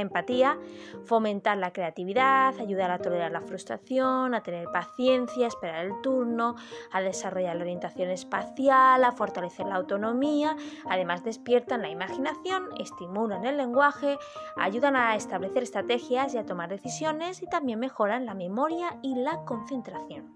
empatía, 0.00 0.58
fomentar 1.04 1.58
la 1.58 1.72
creatividad, 1.72 2.58
ayudar 2.58 2.90
a 2.90 2.98
tolerar 2.98 3.30
la 3.30 3.40
frustración, 3.40 4.34
a 4.34 4.42
tener 4.42 4.66
paciencia, 4.72 5.46
esperar 5.46 5.86
el 5.86 6.00
turno, 6.02 6.56
a 6.90 7.00
desarrollar 7.00 7.54
la 7.54 7.62
orientación 7.62 8.10
espacial, 8.10 9.04
a 9.04 9.12
fortalecer 9.12 9.66
la 9.66 9.76
autonomía, 9.76 10.56
además 10.90 11.22
despiertan 11.22 11.82
la 11.82 11.88
imaginación, 11.88 12.68
estimulan 12.80 13.44
el 13.46 13.56
lenguaje, 13.56 14.18
ayudan 14.56 14.96
a 14.96 15.14
establecer 15.14 15.62
estrategias 15.62 16.34
y 16.34 16.38
a 16.38 16.46
tomar 16.46 16.68
decisiones 16.68 17.35
y 17.42 17.46
también 17.46 17.80
mejoran 17.80 18.26
la 18.26 18.34
memoria 18.34 18.98
y 19.02 19.14
la 19.14 19.44
concentración. 19.44 20.32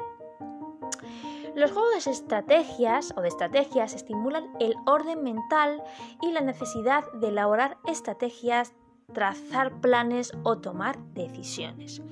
Los 1.54 1.72
juegos 1.72 2.04
de 2.04 2.10
estrategias 2.10 3.12
o 3.16 3.22
de 3.22 3.28
estrategias 3.28 3.94
estimulan 3.94 4.50
el 4.60 4.74
orden 4.86 5.22
mental 5.22 5.82
y 6.22 6.32
la 6.32 6.40
necesidad 6.40 7.04
de 7.20 7.28
elaborar 7.28 7.78
estrategias 7.86 8.72
trazar 9.12 9.80
planes 9.80 10.32
o 10.42 10.58
tomar 10.58 10.98
decisiones. 11.14 12.02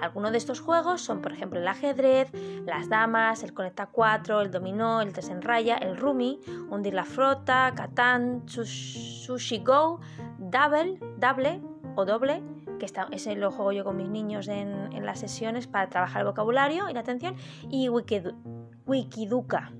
Algunos 0.00 0.32
de 0.32 0.38
estos 0.38 0.60
juegos 0.60 1.00
son, 1.00 1.20
por 1.20 1.32
ejemplo, 1.32 1.60
el 1.60 1.68
ajedrez, 1.68 2.30
las 2.64 2.88
damas, 2.88 3.42
el 3.42 3.52
conecta 3.52 3.86
4, 3.86 4.40
el 4.40 4.50
dominó, 4.50 5.00
el 5.00 5.12
tres 5.12 5.28
en 5.28 5.42
raya, 5.42 5.76
el 5.76 5.96
rumi, 5.96 6.40
hundir 6.70 6.94
la 6.94 7.04
frota, 7.04 7.72
catán, 7.76 8.42
sushi 8.46 9.58
go, 9.58 10.00
double, 10.38 10.98
double 11.18 11.60
o 11.94 12.04
doble, 12.04 12.42
que 12.78 12.86
está, 12.86 13.08
ese 13.10 13.34
lo 13.36 13.50
juego 13.50 13.72
yo 13.72 13.84
con 13.84 13.96
mis 13.96 14.08
niños 14.08 14.48
en, 14.48 14.92
en 14.92 15.06
las 15.06 15.20
sesiones 15.20 15.66
para 15.66 15.88
trabajar 15.88 16.22
el 16.22 16.28
vocabulario 16.28 16.88
y 16.88 16.94
la 16.94 17.00
atención, 17.00 17.34
y 17.70 17.88
Wikiduca. 17.88 19.72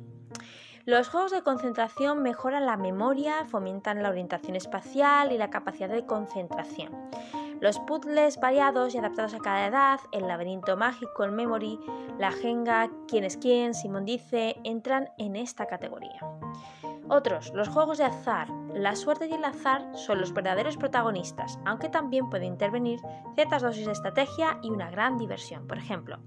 Los 0.87 1.09
juegos 1.09 1.33
de 1.33 1.43
concentración 1.43 2.23
mejoran 2.23 2.65
la 2.65 2.77
memoria, 2.77 3.45
fomentan 3.45 4.05
la 4.05 4.09
orientación 4.09 4.55
espacial 4.55 5.33
y 5.33 5.37
la 5.37 5.51
capacidad 5.51 5.89
de 5.89 6.07
concentración. 6.07 6.93
Los 7.61 7.81
puzzles 7.81 8.39
variados 8.39 8.95
y 8.95 8.99
adaptados 8.99 9.35
a 9.35 9.39
cada 9.39 9.67
edad, 9.67 9.99
el 10.13 10.29
laberinto 10.29 10.77
mágico, 10.77 11.25
el 11.25 11.33
memory, 11.33 11.81
la 12.21 12.31
jenga, 12.31 12.89
quién 13.09 13.25
es 13.25 13.37
quién, 13.37 13.75
Simón 13.75 14.05
dice, 14.05 14.57
entran 14.63 15.09
en 15.19 15.35
esta 15.35 15.67
categoría. 15.67 16.21
Otros, 17.09 17.53
los 17.55 17.69
juegos 17.69 17.99
de 17.99 18.05
azar. 18.05 18.49
La 18.75 18.97
suerte 18.97 19.27
y 19.27 19.33
el 19.33 19.45
azar 19.45 19.89
son 19.95 20.21
los 20.21 20.35
verdaderos 20.35 20.77
protagonistas, 20.77 21.59
aunque 21.65 21.89
también 21.89 22.29
puede 22.29 22.47
intervenir 22.47 23.01
ciertas 23.35 23.63
dosis 23.63 23.87
de 23.87 23.93
estrategia 23.93 24.59
y 24.63 24.71
una 24.71 24.91
gran 24.91 25.17
diversión. 25.17 25.67
Por 25.67 25.79
ejemplo, 25.79 26.19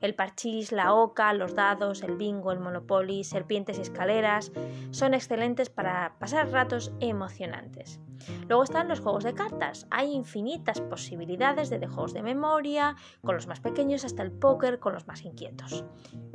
el 0.00 0.14
parchís, 0.14 0.72
la 0.72 0.94
oca, 0.94 1.32
los 1.34 1.54
dados, 1.54 2.02
el 2.02 2.16
bingo, 2.16 2.50
el 2.50 2.60
monopoly, 2.60 3.24
serpientes 3.24 3.78
y 3.78 3.82
escaleras 3.82 4.52
son 4.90 5.14
excelentes 5.14 5.68
para 5.68 6.16
pasar 6.18 6.50
ratos 6.50 6.92
emocionantes. 7.00 8.00
Luego 8.48 8.62
están 8.62 8.88
los 8.88 9.00
juegos 9.00 9.24
de 9.24 9.34
cartas. 9.34 9.86
Hay 9.90 10.12
infinitas 10.12 10.80
posibilidades 10.80 11.70
de 11.70 11.86
juegos 11.86 12.12
de 12.14 12.22
memoria, 12.22 12.96
con 13.22 13.34
los 13.34 13.46
más 13.46 13.60
pequeños 13.60 14.04
hasta 14.04 14.22
el 14.22 14.32
póker 14.32 14.78
con 14.78 14.92
los 14.94 15.06
más 15.06 15.24
inquietos 15.24 15.84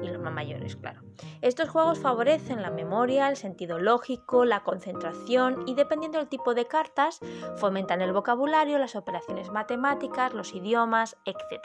y 0.01 0.07
los 0.07 0.19
más 0.19 0.33
mayores, 0.33 0.75
claro. 0.75 1.01
Estos 1.41 1.69
juegos 1.69 1.99
favorecen 1.99 2.61
la 2.61 2.71
memoria, 2.71 3.29
el 3.29 3.37
sentido 3.37 3.79
lógico, 3.87 4.43
la 4.43 4.65
concentración 4.65 5.63
y 5.65 5.73
dependiendo 5.73 6.17
del 6.17 6.27
tipo 6.27 6.53
de 6.53 6.67
cartas, 6.67 7.21
fomentan 7.55 8.01
el 8.01 8.11
vocabulario, 8.11 8.77
las 8.79 8.97
operaciones 8.97 9.49
matemáticas, 9.49 10.33
los 10.33 10.53
idiomas, 10.53 11.15
etc. 11.23 11.63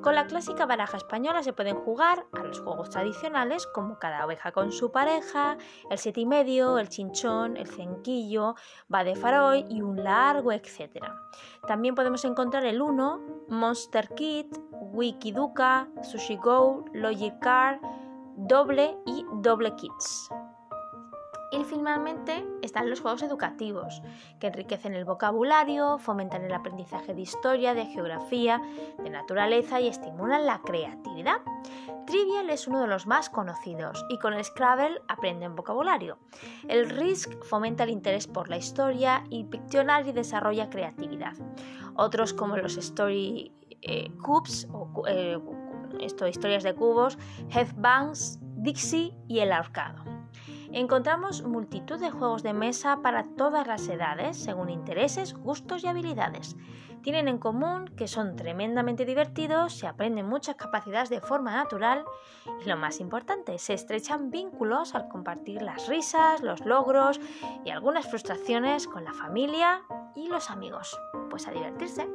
Con 0.00 0.14
la 0.14 0.26
clásica 0.26 0.64
baraja 0.64 0.96
española 0.96 1.42
se 1.42 1.52
pueden 1.52 1.74
jugar 1.74 2.24
a 2.34 2.44
los 2.44 2.60
juegos 2.60 2.90
tradicionales 2.90 3.66
como 3.66 3.98
cada 3.98 4.24
oveja 4.24 4.52
con 4.52 4.70
su 4.70 4.92
pareja, 4.92 5.58
el 5.90 5.98
siete 5.98 6.20
y 6.20 6.26
medio, 6.26 6.78
el 6.78 6.88
chinchón, 6.88 7.56
el 7.56 7.66
cenquillo, 7.66 8.54
va 8.92 9.02
de 9.02 9.16
faroy 9.16 9.66
y 9.68 9.82
un 9.82 10.04
largo 10.04 10.52
etcétera. 10.52 11.16
También 11.66 11.96
podemos 11.96 12.24
encontrar 12.24 12.64
el 12.64 12.80
1, 12.80 13.46
Monster 13.48 14.08
Kit, 14.14 14.56
Wikiduca, 14.70 15.88
Sushi 16.02 16.36
Go, 16.36 16.84
Logic 16.92 17.36
Car, 17.40 17.80
Doble 18.36 18.96
y 19.04 19.24
Doble 19.42 19.74
Kits. 19.74 20.30
Y 21.54 21.62
finalmente 21.62 22.44
están 22.62 22.90
los 22.90 23.00
juegos 23.00 23.22
educativos, 23.22 24.02
que 24.40 24.48
enriquecen 24.48 24.94
el 24.94 25.04
vocabulario, 25.04 25.98
fomentan 25.98 26.42
el 26.42 26.52
aprendizaje 26.52 27.14
de 27.14 27.20
historia, 27.20 27.74
de 27.74 27.86
geografía, 27.86 28.60
de 28.98 29.10
naturaleza 29.10 29.80
y 29.80 29.86
estimulan 29.86 30.46
la 30.46 30.62
creatividad. 30.62 31.38
Trivial 32.06 32.50
es 32.50 32.66
uno 32.66 32.80
de 32.80 32.88
los 32.88 33.06
más 33.06 33.30
conocidos 33.30 34.04
y 34.08 34.18
con 34.18 34.34
el 34.34 34.44
Scrabble 34.44 35.00
aprenden 35.06 35.54
vocabulario. 35.54 36.18
El 36.66 36.90
Risk 36.90 37.40
fomenta 37.44 37.84
el 37.84 37.90
interés 37.90 38.26
por 38.26 38.48
la 38.48 38.56
historia 38.56 39.22
y 39.30 39.44
Pictionary 39.44 40.10
desarrolla 40.10 40.70
creatividad. 40.70 41.34
Otros 41.94 42.34
como 42.34 42.56
los 42.56 42.76
Story 42.76 43.52
eh, 43.82 44.10
Cubes 44.22 44.66
o 44.72 45.06
eh, 45.06 45.38
historias 46.00 46.64
de 46.64 46.74
cubos, 46.74 47.16
Headbanks, 47.50 48.40
Dixie 48.56 49.14
y 49.28 49.38
el 49.38 49.52
ahorcado. 49.52 50.23
Encontramos 50.74 51.44
multitud 51.44 52.00
de 52.00 52.10
juegos 52.10 52.42
de 52.42 52.52
mesa 52.52 52.98
para 53.00 53.22
todas 53.22 53.64
las 53.64 53.86
edades, 53.86 54.36
según 54.36 54.70
intereses, 54.70 55.32
gustos 55.32 55.84
y 55.84 55.86
habilidades. 55.86 56.56
Tienen 57.00 57.28
en 57.28 57.38
común 57.38 57.86
que 57.96 58.08
son 58.08 58.34
tremendamente 58.34 59.04
divertidos, 59.04 59.72
se 59.72 59.86
aprenden 59.86 60.26
muchas 60.26 60.56
capacidades 60.56 61.10
de 61.10 61.20
forma 61.20 61.52
natural 61.54 62.04
y 62.60 62.68
lo 62.68 62.76
más 62.76 62.98
importante, 62.98 63.56
se 63.60 63.74
estrechan 63.74 64.32
vínculos 64.32 64.96
al 64.96 65.06
compartir 65.06 65.62
las 65.62 65.86
risas, 65.86 66.42
los 66.42 66.66
logros 66.66 67.20
y 67.64 67.70
algunas 67.70 68.08
frustraciones 68.08 68.88
con 68.88 69.04
la 69.04 69.12
familia 69.12 69.82
y 70.16 70.26
los 70.26 70.50
amigos. 70.50 70.98
Pues 71.30 71.46
a 71.46 71.52
divertirse. 71.52 72.08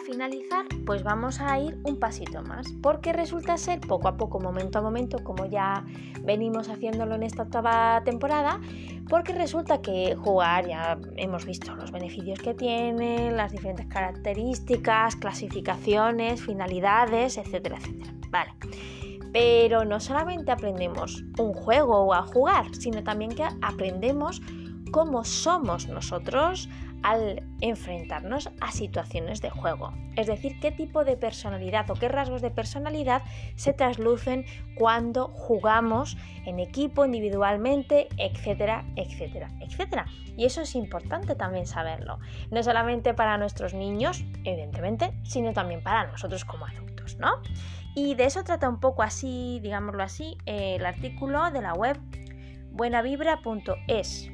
Finalizar, 0.00 0.64
pues 0.86 1.02
vamos 1.02 1.40
a 1.40 1.58
ir 1.58 1.78
un 1.84 1.98
pasito 1.98 2.42
más, 2.42 2.72
porque 2.82 3.12
resulta 3.12 3.56
ser 3.56 3.80
poco 3.80 4.08
a 4.08 4.16
poco, 4.16 4.40
momento 4.40 4.78
a 4.78 4.82
momento, 4.82 5.22
como 5.24 5.46
ya 5.46 5.84
venimos 6.22 6.68
haciéndolo 6.68 7.14
en 7.14 7.22
esta 7.22 7.44
octava 7.44 8.02
temporada, 8.04 8.60
porque 9.08 9.32
resulta 9.32 9.80
que 9.80 10.14
jugar, 10.16 10.66
ya 10.66 10.98
hemos 11.16 11.46
visto 11.46 11.74
los 11.74 11.90
beneficios 11.90 12.38
que 12.40 12.54
tiene, 12.54 13.30
las 13.30 13.52
diferentes 13.52 13.86
características, 13.86 15.16
clasificaciones, 15.16 16.42
finalidades, 16.42 17.38
etcétera, 17.38 17.78
etcétera. 17.78 18.12
Vale. 18.30 18.52
Pero 19.32 19.84
no 19.84 20.00
solamente 20.00 20.50
aprendemos 20.50 21.22
un 21.38 21.52
juego 21.52 22.00
o 22.00 22.14
a 22.14 22.22
jugar, 22.22 22.74
sino 22.74 23.02
también 23.02 23.30
que 23.34 23.44
aprendemos 23.62 24.40
cómo 24.90 25.24
somos 25.24 25.86
nosotros 25.88 26.68
al 27.02 27.42
enfrentarnos 27.60 28.50
a 28.60 28.72
situaciones 28.72 29.40
de 29.40 29.50
juego. 29.50 29.92
Es 30.16 30.26
decir, 30.26 30.60
qué 30.60 30.70
tipo 30.70 31.04
de 31.04 31.16
personalidad 31.16 31.90
o 31.90 31.94
qué 31.94 32.08
rasgos 32.08 32.42
de 32.42 32.50
personalidad 32.50 33.22
se 33.56 33.72
traslucen 33.72 34.44
cuando 34.76 35.28
jugamos 35.28 36.16
en 36.46 36.60
equipo, 36.60 37.04
individualmente, 37.04 38.08
etcétera, 38.16 38.84
etcétera, 38.96 39.50
etcétera. 39.60 40.06
Y 40.36 40.44
eso 40.44 40.60
es 40.60 40.74
importante 40.74 41.34
también 41.34 41.66
saberlo. 41.66 42.18
No 42.50 42.62
solamente 42.62 43.14
para 43.14 43.38
nuestros 43.38 43.74
niños, 43.74 44.24
evidentemente, 44.44 45.12
sino 45.24 45.52
también 45.52 45.82
para 45.82 46.06
nosotros 46.06 46.44
como 46.44 46.66
adultos, 46.66 47.18
¿no? 47.18 47.42
Y 47.94 48.14
de 48.14 48.24
eso 48.24 48.44
trata 48.44 48.68
un 48.68 48.78
poco 48.78 49.02
así, 49.02 49.58
digámoslo 49.60 50.02
así, 50.02 50.36
el 50.46 50.86
artículo 50.86 51.50
de 51.50 51.62
la 51.62 51.74
web 51.74 51.98
buenavibra.es 52.70 54.30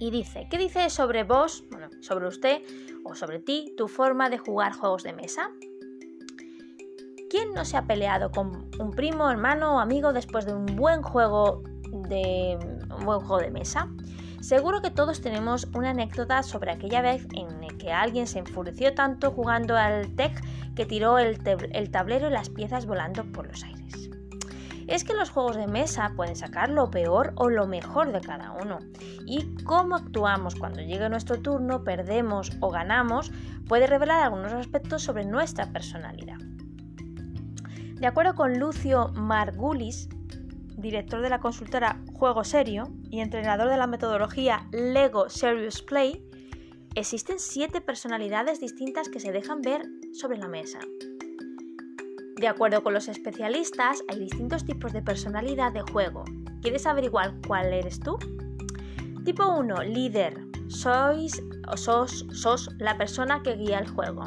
y 0.00 0.10
dice, 0.10 0.48
¿qué 0.50 0.58
dice 0.58 0.88
sobre 0.90 1.24
vos, 1.24 1.64
bueno, 1.70 1.88
sobre 2.00 2.26
usted 2.26 2.62
o 3.04 3.14
sobre 3.14 3.38
ti, 3.38 3.74
tu 3.76 3.86
forma 3.86 4.30
de 4.30 4.38
jugar 4.38 4.72
juegos 4.72 5.02
de 5.02 5.12
mesa? 5.12 5.50
¿Quién 7.28 7.52
no 7.54 7.64
se 7.64 7.76
ha 7.76 7.86
peleado 7.86 8.30
con 8.30 8.70
un 8.80 8.90
primo, 8.90 9.30
hermano 9.30 9.76
o 9.76 9.78
amigo 9.78 10.12
después 10.12 10.46
de 10.46 10.54
un 10.54 10.66
buen 10.66 11.02
juego 11.02 11.62
de 12.08 12.58
juego 13.04 13.38
de 13.38 13.50
mesa? 13.50 13.88
Seguro 14.40 14.80
que 14.80 14.90
todos 14.90 15.20
tenemos 15.20 15.68
una 15.74 15.90
anécdota 15.90 16.42
sobre 16.42 16.72
aquella 16.72 17.02
vez 17.02 17.26
en 17.34 17.60
que 17.78 17.92
alguien 17.92 18.26
se 18.26 18.38
enfureció 18.38 18.94
tanto 18.94 19.30
jugando 19.30 19.76
al 19.76 20.14
tech 20.16 20.42
que 20.74 20.86
tiró 20.86 21.18
el, 21.18 21.38
el 21.72 21.90
tablero 21.90 22.28
y 22.28 22.32
las 22.32 22.48
piezas 22.48 22.86
volando 22.86 23.24
por 23.32 23.46
los 23.46 23.62
aires 23.62 23.79
es 24.90 25.04
que 25.04 25.14
los 25.14 25.30
juegos 25.30 25.56
de 25.56 25.68
mesa 25.68 26.12
pueden 26.16 26.34
sacar 26.34 26.68
lo 26.68 26.90
peor 26.90 27.32
o 27.36 27.48
lo 27.48 27.68
mejor 27.68 28.12
de 28.12 28.20
cada 28.20 28.50
uno. 28.50 28.80
Y 29.24 29.54
cómo 29.62 29.94
actuamos 29.94 30.56
cuando 30.56 30.80
llegue 30.80 31.08
nuestro 31.08 31.40
turno, 31.40 31.84
perdemos 31.84 32.50
o 32.58 32.70
ganamos, 32.70 33.30
puede 33.68 33.86
revelar 33.86 34.20
algunos 34.20 34.52
aspectos 34.52 35.02
sobre 35.02 35.24
nuestra 35.24 35.72
personalidad. 35.72 36.38
De 38.00 38.06
acuerdo 38.06 38.34
con 38.34 38.58
Lucio 38.58 39.12
Margulis, 39.14 40.08
director 40.76 41.20
de 41.20 41.30
la 41.30 41.38
consultora 41.38 42.02
Juego 42.14 42.42
Serio 42.42 42.88
y 43.10 43.20
entrenador 43.20 43.68
de 43.68 43.76
la 43.76 43.86
metodología 43.86 44.66
Lego 44.72 45.28
Serious 45.28 45.82
Play, 45.82 46.26
existen 46.96 47.38
siete 47.38 47.80
personalidades 47.80 48.58
distintas 48.58 49.08
que 49.08 49.20
se 49.20 49.30
dejan 49.30 49.62
ver 49.62 49.82
sobre 50.12 50.38
la 50.38 50.48
mesa. 50.48 50.80
De 52.40 52.48
acuerdo 52.48 52.82
con 52.82 52.94
los 52.94 53.08
especialistas, 53.08 54.02
hay 54.08 54.18
distintos 54.18 54.64
tipos 54.64 54.94
de 54.94 55.02
personalidad 55.02 55.72
de 55.72 55.82
juego. 55.82 56.24
¿Quieres 56.62 56.86
averiguar 56.86 57.34
cuál 57.46 57.70
eres 57.74 58.00
tú? 58.00 58.16
Tipo 59.26 59.46
1, 59.58 59.82
líder. 59.82 60.40
Sois 60.68 61.42
o 61.70 61.76
sos, 61.76 62.24
sos 62.32 62.70
la 62.78 62.96
persona 62.96 63.42
que 63.42 63.56
guía 63.56 63.78
el 63.78 63.88
juego. 63.88 64.24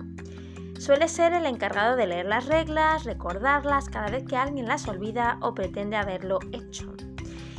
Suele 0.78 1.08
ser 1.08 1.34
el 1.34 1.48
encargado 1.48 1.96
de 1.96 2.06
leer 2.06 2.28
las 2.28 2.46
reglas, 2.46 3.04
recordarlas 3.04 3.90
cada 3.90 4.12
vez 4.12 4.24
que 4.26 4.38
alguien 4.38 4.68
las 4.68 4.88
olvida 4.88 5.40
o 5.42 5.56
pretende 5.56 5.96
haberlo 5.96 6.38
hecho. 6.52 6.94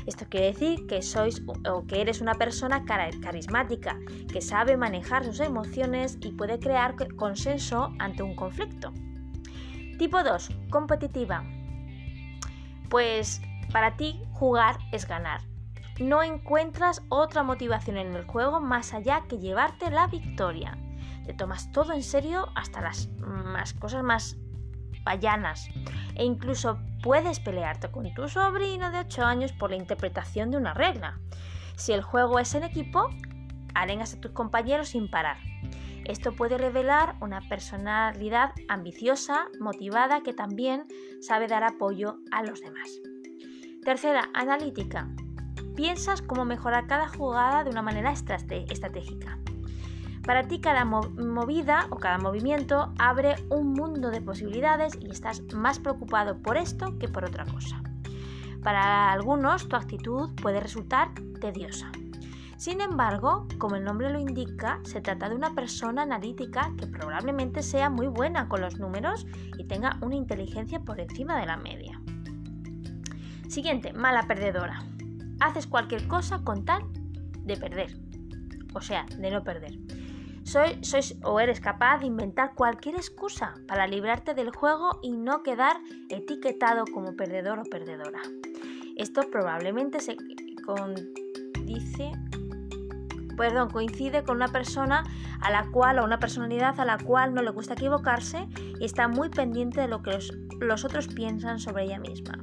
Esto 0.07 0.25
quiere 0.29 0.53
decir 0.53 0.87
que 0.87 1.03
sois 1.03 1.43
o 1.69 1.85
que 1.85 2.01
eres 2.01 2.21
una 2.21 2.35
persona 2.35 2.85
carismática, 2.85 3.99
que 4.33 4.41
sabe 4.41 4.77
manejar 4.77 5.25
sus 5.25 5.41
emociones 5.41 6.17
y 6.21 6.31
puede 6.31 6.61
crear 6.61 6.95
consenso 7.17 7.91
ante 7.99 8.23
un 8.23 8.37
conflicto. 8.37 8.93
Tipo 9.99 10.23
2. 10.23 10.51
Competitiva. 10.71 11.45
Pues 12.91 13.41
para 13.73 13.97
ti 13.97 14.21
jugar 14.33 14.79
es 14.93 15.07
ganar. 15.07 15.41
No 16.01 16.23
encuentras 16.23 17.03
otra 17.09 17.43
motivación 17.43 17.97
en 17.97 18.15
el 18.15 18.25
juego 18.25 18.61
más 18.61 18.93
allá 18.93 19.23
que 19.29 19.39
llevarte 19.39 19.91
la 19.91 20.09
victoria. 20.09 20.77
Te 21.25 21.33
tomas 21.33 21.71
todo 21.73 21.93
en 21.93 22.03
serio 22.03 22.49
hasta 22.55 22.81
las 22.81 23.09
cosas 23.79 24.03
más 24.03 24.37
payanas. 25.05 25.69
E 26.17 26.25
incluso 26.25 26.79
puedes 27.03 27.39
pelearte 27.39 27.91
con 27.91 28.13
tu 28.15 28.29
sobrino 28.29 28.91
de 28.91 28.99
8 29.01 29.25
años 29.25 29.53
por 29.53 29.71
la 29.71 29.77
interpretación 29.77 30.51
de 30.51 30.57
una 30.57 30.75
regla. 30.75 31.19
Si 31.77 31.93
el 31.93 32.03
juego 32.03 32.39
es 32.39 32.55
en 32.55 32.65
equipo, 32.65 33.09
arengas 33.75 34.15
a 34.15 34.21
tus 34.21 34.33
compañeros 34.33 34.89
sin 34.89 35.11
parar. 35.11 35.37
Esto 36.05 36.33
puede 36.33 36.59
revelar 36.59 37.17
una 37.21 37.41
personalidad 37.49 38.53
ambiciosa, 38.69 39.47
motivada, 39.59 40.23
que 40.23 40.35
también 40.35 40.85
sabe 41.21 41.47
dar 41.47 41.65
apoyo 41.65 42.19
a 42.31 42.43
los 42.43 42.61
demás. 42.61 42.91
Tercera, 43.83 44.29
analítica. 44.35 45.09
Piensas 45.75 46.23
cómo 46.23 46.45
mejorar 46.45 46.87
cada 46.87 47.09
jugada 47.09 47.65
de 47.65 47.71
una 47.71 47.83
manera 47.83 48.13
estratégica. 48.13 49.39
Para 50.25 50.47
ti 50.47 50.61
cada 50.61 50.85
movida 50.85 51.87
o 51.91 51.97
cada 51.97 52.19
movimiento 52.19 52.95
abre 52.99 53.37
un 53.51 53.73
mundo 53.73 54.11
de 54.11 54.23
posibilidades 54.23 54.97
y 55.01 55.11
estás 55.11 55.43
más 55.55 55.79
preocupado 55.79 56.41
por 56.41 56.57
esto 56.57 56.99
que 56.99 57.09
por 57.09 57.25
otra 57.25 57.45
cosa. 57.45 57.83
Para 58.63 59.13
algunos 59.13 59.69
tu 59.69 59.77
actitud 59.77 60.31
puede 60.41 60.61
resultar 60.61 61.13
tediosa. 61.41 61.93
Sin 62.57 62.81
embargo, 62.81 63.47
como 63.59 63.77
el 63.77 63.85
nombre 63.85 64.11
lo 64.11 64.19
indica, 64.19 64.81
se 64.85 65.01
trata 65.01 65.29
de 65.29 65.35
una 65.35 65.55
persona 65.55 66.03
analítica 66.03 66.73
que 66.79 66.87
probablemente 66.87 67.63
sea 67.63 67.91
muy 67.91 68.07
buena 68.07 68.49
con 68.49 68.61
los 68.61 68.79
números 68.79 69.27
y 69.59 69.65
tenga 69.65 69.99
una 70.01 70.15
inteligencia 70.15 70.81
por 70.81 71.01
encima 71.01 71.39
de 71.41 71.47
la 71.47 71.57
media. 71.57 72.01
Siguiente, 73.49 73.93
mala 73.93 74.27
perdedora. 74.27 74.83
Haces 75.41 75.67
cualquier 75.67 76.07
cosa 76.09 76.43
con 76.43 76.65
tal 76.65 76.83
de 77.41 77.57
perder. 77.57 77.97
O 78.75 78.81
sea, 78.81 79.07
de 79.19 79.31
no 79.31 79.43
perder. 79.45 79.79
Sois 80.45 81.17
o 81.23 81.41
eres 81.41 81.61
capaz 81.61 81.99
de 81.99 82.07
inventar 82.07 82.55
cualquier 82.55 82.97
excusa 82.97 83.55
para 83.67 83.87
librarte 83.87 84.35
del 84.35 84.51
juego 84.51 85.01
y 85.03 85.13
no 85.13 85.43
quedar 85.43 85.77
etiquetado 86.11 86.85
como 86.93 87.17
perdedor 87.17 87.59
o 87.59 87.65
perdedora. 87.65 88.21
Esto 88.97 89.23
probablemente 89.31 90.01
se 90.01 90.17
dice 91.65 92.13
perdón, 93.37 93.71
coincide 93.71 94.23
con 94.25 94.37
una 94.37 94.49
persona 94.49 95.05
a 95.41 95.51
la 95.51 95.65
cual 95.71 95.99
o 95.99 96.05
una 96.05 96.19
personalidad 96.19 96.79
a 96.81 96.85
la 96.85 96.99
cual 96.99 97.35
no 97.35 97.43
le 97.43 97.51
gusta 97.51 97.75
equivocarse 97.75 98.49
y 98.81 98.85
está 98.85 99.09
muy 99.09 99.29
pendiente 99.29 99.81
de 99.81 99.89
lo 99.89 100.03
que 100.03 100.19
los, 100.61 100.85
otros 100.85 101.09
piensan 101.09 101.59
sobre 101.59 101.85
ella 101.85 101.99
misma. 101.99 102.39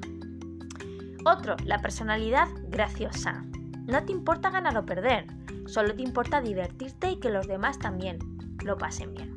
Otro, 1.26 1.56
la 1.66 1.80
personalidad 1.80 2.48
graciosa. 2.70 3.44
No 3.86 4.04
te 4.04 4.12
importa 4.12 4.50
ganar 4.50 4.78
o 4.78 4.86
perder, 4.86 5.28
solo 5.68 5.96
te 5.96 6.02
importa 6.02 6.42
divertirte 6.42 7.12
y 7.12 7.20
que 7.20 7.30
los 7.30 7.48
demás 7.48 7.80
también 7.80 8.20
lo 8.64 8.78
pasen 8.78 9.14
bien. 9.14 9.34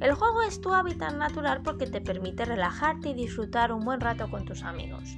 El 0.00 0.12
juego 0.12 0.42
es 0.42 0.60
tu 0.60 0.74
hábitat 0.74 1.14
natural 1.14 1.62
porque 1.62 1.86
te 1.86 2.02
permite 2.02 2.44
relajarte 2.44 3.10
y 3.10 3.14
disfrutar 3.14 3.72
un 3.72 3.84
buen 3.84 4.00
rato 4.00 4.30
con 4.30 4.44
tus 4.44 4.62
amigos. 4.62 5.16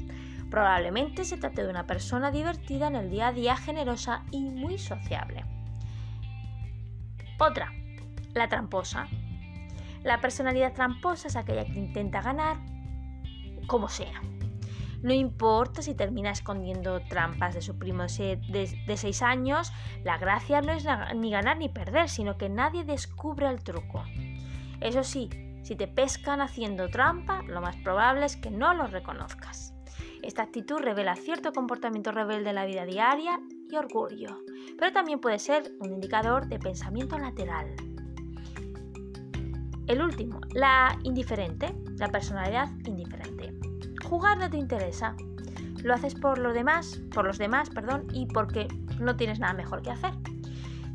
Probablemente 0.51 1.25
se 1.25 1.37
trate 1.37 1.65
de 1.65 1.71
una 1.71 1.87
persona 1.87 2.31
divertida 2.31 2.87
en 2.87 2.97
el 2.97 3.11
día 3.11 3.29
a 3.29 3.33
día, 3.33 3.57
generosa 3.57 4.25
y 4.31 4.41
muy 4.41 4.79
sociable. 4.79 5.45
Otra, 7.38 7.72
la 8.35 8.48
tramposa. 8.48 9.09
La 10.03 10.20
personalidad 10.20 10.74
tramposa 10.74 11.29
es 11.29 11.37
aquella 11.37 11.64
que 11.64 11.79
intenta 11.79 12.20
ganar 12.20 12.59
como 13.66 13.88
sea. 13.88 14.20
No 15.03 15.12
importa 15.12 15.81
si 15.83 15.94
termina 15.94 16.31
escondiendo 16.31 17.01
trampas 17.03 17.55
de 17.55 17.62
su 17.62 17.79
primo 17.79 18.05
de 18.05 18.96
6 18.96 19.22
años, 19.22 19.72
la 20.03 20.18
gracia 20.18 20.61
no 20.61 20.72
es 20.72 20.85
ni 21.14 21.31
ganar 21.31 21.59
ni 21.59 21.68
perder, 21.68 22.09
sino 22.09 22.37
que 22.37 22.48
nadie 22.48 22.83
descubre 22.83 23.48
el 23.48 23.62
truco. 23.62 24.03
Eso 24.81 25.05
sí, 25.05 25.31
si 25.62 25.77
te 25.77 25.87
pescan 25.87 26.40
haciendo 26.40 26.88
trampa, 26.88 27.42
lo 27.42 27.61
más 27.61 27.77
probable 27.77 28.27
es 28.27 28.37
que 28.37 28.51
no 28.51 28.74
lo 28.74 28.88
reconozcas. 28.88 29.72
Esta 30.22 30.42
actitud 30.42 30.79
revela 30.79 31.14
cierto 31.14 31.53
comportamiento 31.53 32.11
rebelde 32.11 32.48
en 32.48 32.57
la 32.57 32.64
vida 32.64 32.85
diaria 32.85 33.38
y 33.69 33.77
orgullo, 33.77 34.39
pero 34.79 34.93
también 34.93 35.21
puede 35.21 35.39
ser 35.39 35.73
un 35.81 35.93
indicador 35.93 36.47
de 36.49 36.59
pensamiento 36.59 37.19
lateral. 37.19 37.75
El 39.87 40.03
último, 40.03 40.41
la 40.53 40.99
indiferente, 41.03 41.75
la 41.97 42.09
personalidad 42.09 42.69
indiferente. 42.85 43.55
Jugar 44.05 44.39
no 44.39 44.51
te 44.51 44.59
interesa. 44.59 45.17
Lo 45.83 45.95
haces 45.95 46.15
por 46.15 46.39
los 46.39 46.55
demás, 46.55 47.01
por 47.15 47.25
los 47.25 47.39
demás, 47.39 47.71
perdón, 47.71 48.07
y 48.13 48.27
porque 48.27 48.69
no 49.01 49.17
tienes 49.17 49.39
nada 49.39 49.55
mejor 49.55 49.83
que 49.83 49.91
hacer. 49.91 50.13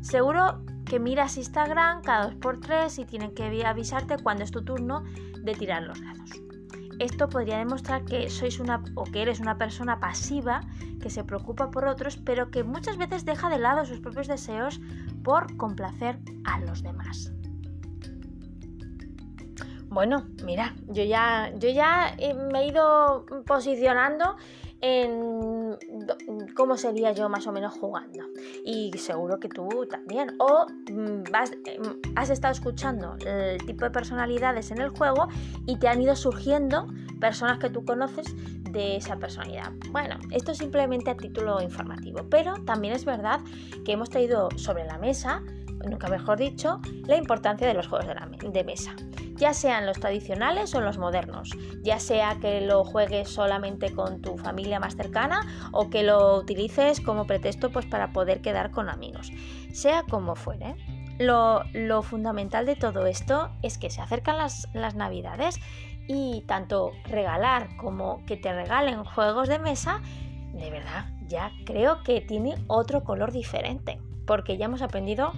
Seguro 0.00 0.62
que 0.84 1.00
miras 1.00 1.36
Instagram 1.38 2.02
cada 2.02 2.26
dos 2.26 2.34
por 2.36 2.60
tres 2.60 2.98
y 2.98 3.04
tienen 3.04 3.34
que 3.34 3.64
avisarte 3.64 4.18
cuando 4.22 4.44
es 4.44 4.50
tu 4.50 4.62
turno 4.62 5.02
de 5.42 5.54
tirar 5.54 5.82
los 5.82 6.00
dados. 6.00 6.30
Esto 6.98 7.28
podría 7.28 7.58
demostrar 7.58 8.04
que 8.04 8.30
sois 8.30 8.60
una 8.60 8.82
o 8.94 9.04
que 9.04 9.22
eres 9.22 9.40
una 9.40 9.58
persona 9.58 10.00
pasiva 10.00 10.60
que 11.00 11.10
se 11.10 11.24
preocupa 11.24 11.70
por 11.70 11.86
otros, 11.86 12.16
pero 12.16 12.50
que 12.50 12.64
muchas 12.64 12.96
veces 12.96 13.24
deja 13.24 13.50
de 13.50 13.58
lado 13.58 13.84
sus 13.84 14.00
propios 14.00 14.28
deseos 14.28 14.80
por 15.22 15.56
complacer 15.56 16.18
a 16.44 16.60
los 16.60 16.82
demás. 16.82 17.32
Bueno, 19.88 20.26
mira, 20.44 20.74
yo 20.88 21.04
ya, 21.04 21.52
yo 21.56 21.68
ya 21.68 22.16
me 22.50 22.60
he 22.60 22.68
ido 22.68 23.26
posicionando 23.46 24.36
en 24.84 25.78
cómo 26.54 26.76
sería 26.76 27.12
yo 27.12 27.28
más 27.30 27.46
o 27.46 27.52
menos 27.52 27.72
jugando. 27.72 28.24
Y 28.64 28.92
seguro 28.98 29.40
que 29.40 29.48
tú 29.48 29.86
también. 29.88 30.36
O 30.38 30.66
mm, 30.90 31.22
em, 31.64 32.00
has 32.16 32.30
estado 32.30 32.52
escuchando 32.52 33.16
el 33.26 33.64
tipo 33.64 33.84
de 33.84 33.90
personalidades 33.90 34.70
en 34.70 34.82
el 34.82 34.90
juego 34.90 35.28
y 35.66 35.78
te 35.78 35.88
han 35.88 36.02
ido 36.02 36.14
surgiendo 36.14 36.86
personas 37.18 37.58
que 37.58 37.70
tú 37.70 37.84
conoces 37.84 38.26
de 38.70 38.96
esa 38.96 39.16
personalidad. 39.16 39.72
Bueno, 39.90 40.18
esto 40.30 40.52
es 40.52 40.58
simplemente 40.58 41.10
a 41.10 41.16
título 41.16 41.62
informativo, 41.62 42.26
pero 42.28 42.54
también 42.64 42.92
es 42.92 43.06
verdad 43.06 43.40
que 43.86 43.92
hemos 43.92 44.10
traído 44.10 44.50
sobre 44.56 44.84
la 44.84 44.98
mesa, 44.98 45.42
nunca 45.88 46.08
mejor 46.08 46.38
dicho, 46.38 46.80
la 47.06 47.16
importancia 47.16 47.66
de 47.66 47.74
los 47.74 47.86
juegos 47.86 48.06
de 48.06 48.64
mesa 48.64 48.94
ya 49.36 49.52
sean 49.54 49.86
los 49.86 49.98
tradicionales 49.98 50.74
o 50.74 50.80
los 50.80 50.98
modernos, 50.98 51.50
ya 51.82 51.98
sea 51.98 52.38
que 52.40 52.60
lo 52.60 52.84
juegues 52.84 53.28
solamente 53.28 53.92
con 53.92 54.20
tu 54.20 54.36
familia 54.36 54.80
más 54.80 54.96
cercana 54.96 55.40
o 55.72 55.90
que 55.90 56.02
lo 56.02 56.36
utilices 56.36 57.00
como 57.00 57.26
pretexto 57.26 57.70
pues, 57.70 57.86
para 57.86 58.12
poder 58.12 58.40
quedar 58.40 58.70
con 58.70 58.88
amigos. 58.88 59.32
Sea 59.72 60.04
como 60.08 60.34
fuere, 60.36 60.76
lo, 61.18 62.02
fundamental 62.02 62.66
de 62.66 62.76
todo 62.76 63.06
esto 63.06 63.50
es 63.62 63.78
que 63.78 63.90
se 63.90 64.00
acercan 64.00 64.38
las, 64.38 64.68
las 64.72 64.94
navidades 64.94 65.60
y 66.06 66.42
tanto 66.46 66.92
regalar 67.04 67.76
como 67.76 68.24
que 68.26 68.36
te 68.36 68.52
regalen 68.52 69.04
juegos 69.04 69.48
de 69.48 69.58
mesa, 69.58 70.00
de 70.52 70.70
verdad, 70.70 71.06
ya 71.26 71.50
creo 71.64 72.02
que 72.02 72.20
tiene 72.20 72.54
otro 72.66 73.04
color 73.04 73.32
diferente, 73.32 73.98
porque 74.26 74.56
ya 74.56 74.66
hemos 74.66 74.82
aprendido 74.82 75.32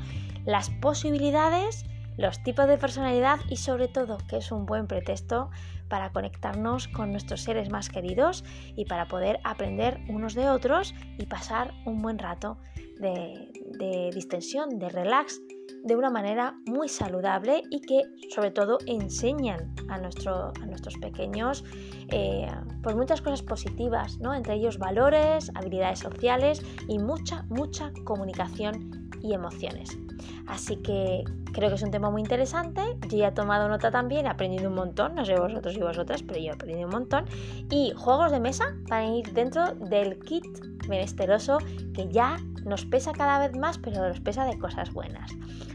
las 0.45 0.71
posibilidades 0.71 1.85
los 2.17 2.43
tipos 2.43 2.67
de 2.67 2.79
personalidad 2.79 3.41
y 3.49 3.57
sobre 3.57 3.89
todo 3.89 4.19
que 4.29 4.39
es 4.39 4.53
un 4.53 4.67
buen 4.67 4.87
pretexto 4.87 5.51
para 5.89 6.11
conectarnos 6.11 6.89
con 6.89 7.13
nuestros 7.13 7.43
seres 7.43 7.71
más 7.71 7.89
queridos 7.89 8.45
y 8.75 8.87
para 8.87 9.07
poder 9.09 9.39
aprender 9.45 10.01
unos 10.09 10.35
de 10.35 10.49
otros 10.49 10.95
y 11.19 11.27
pasar 11.27 11.73
un 11.85 12.03
buen 12.03 12.19
rato 12.19 12.59
de, 12.99 14.11
distensión, 14.13 14.79
de 14.79 14.89
relax, 14.89 15.41
de 15.85 15.95
una 15.95 16.11
manera 16.11 16.55
muy 16.67 16.89
saludable 16.89 17.63
y 17.71 17.81
que 17.81 18.03
sobre 18.35 18.51
todo 18.51 18.79
enseñan 18.87 19.75
a, 19.89 19.97
a 19.97 19.99
nuestros 19.99 20.95
pequeños 21.01 21.63
eh, 22.09 22.49
pues 22.83 22.97
muchas 22.97 23.21
cosas 23.21 23.43
positivas, 23.43 24.19
¿no? 24.19 24.35
entre 24.35 24.55
ellos 24.55 24.79
valores, 24.79 25.51
habilidades 25.55 26.01
sociales 26.01 26.63
y 26.89 26.99
mucha, 26.99 27.45
mucha 27.49 27.93
comunicación 28.05 28.96
y 29.23 29.35
emociones. 29.35 29.99
Así 30.47 30.77
que 30.77 31.25
creo 31.53 31.69
que 31.69 31.77
es 31.77 31.83
un 31.83 31.91
tema 31.91 32.11
muy 32.11 32.21
interesante. 32.21 32.83
Yo 33.09 33.19
ya 33.19 33.29
he 33.29 33.33
tomado 33.33 33.69
nota 33.69 33.91
también, 33.91 34.27
he 34.27 34.29
aprendido 34.29 34.69
un 34.69 34.75
montón, 34.75 35.15
no 35.15 35.25
sé 35.25 35.39
vosotros 35.39 35.77
y 35.77 35.81
vosotras, 35.81 36.23
pero 36.23 36.39
yo 36.39 36.47
he 36.47 36.55
aprendido 36.55 36.87
un 36.87 36.93
montón. 36.93 37.25
Y 37.71 37.93
juegos 37.97 38.31
de 38.31 38.41
mesa 38.41 38.77
van 38.89 39.03
a 39.03 39.17
ir 39.17 39.33
dentro 39.33 39.75
del 39.75 40.19
kit 40.21 40.45
menesteroso 40.89 41.59
que 41.95 42.09
ya 42.09 42.39
nos 42.65 42.85
pesa 42.85 43.13
cada 43.13 43.39
vez 43.39 43.57
más, 43.57 43.79
pero 43.79 44.07
nos 44.07 44.21
pesa 44.21 44.45
de 44.45 44.59
cosas 44.59 44.93
buenas. 44.93 45.33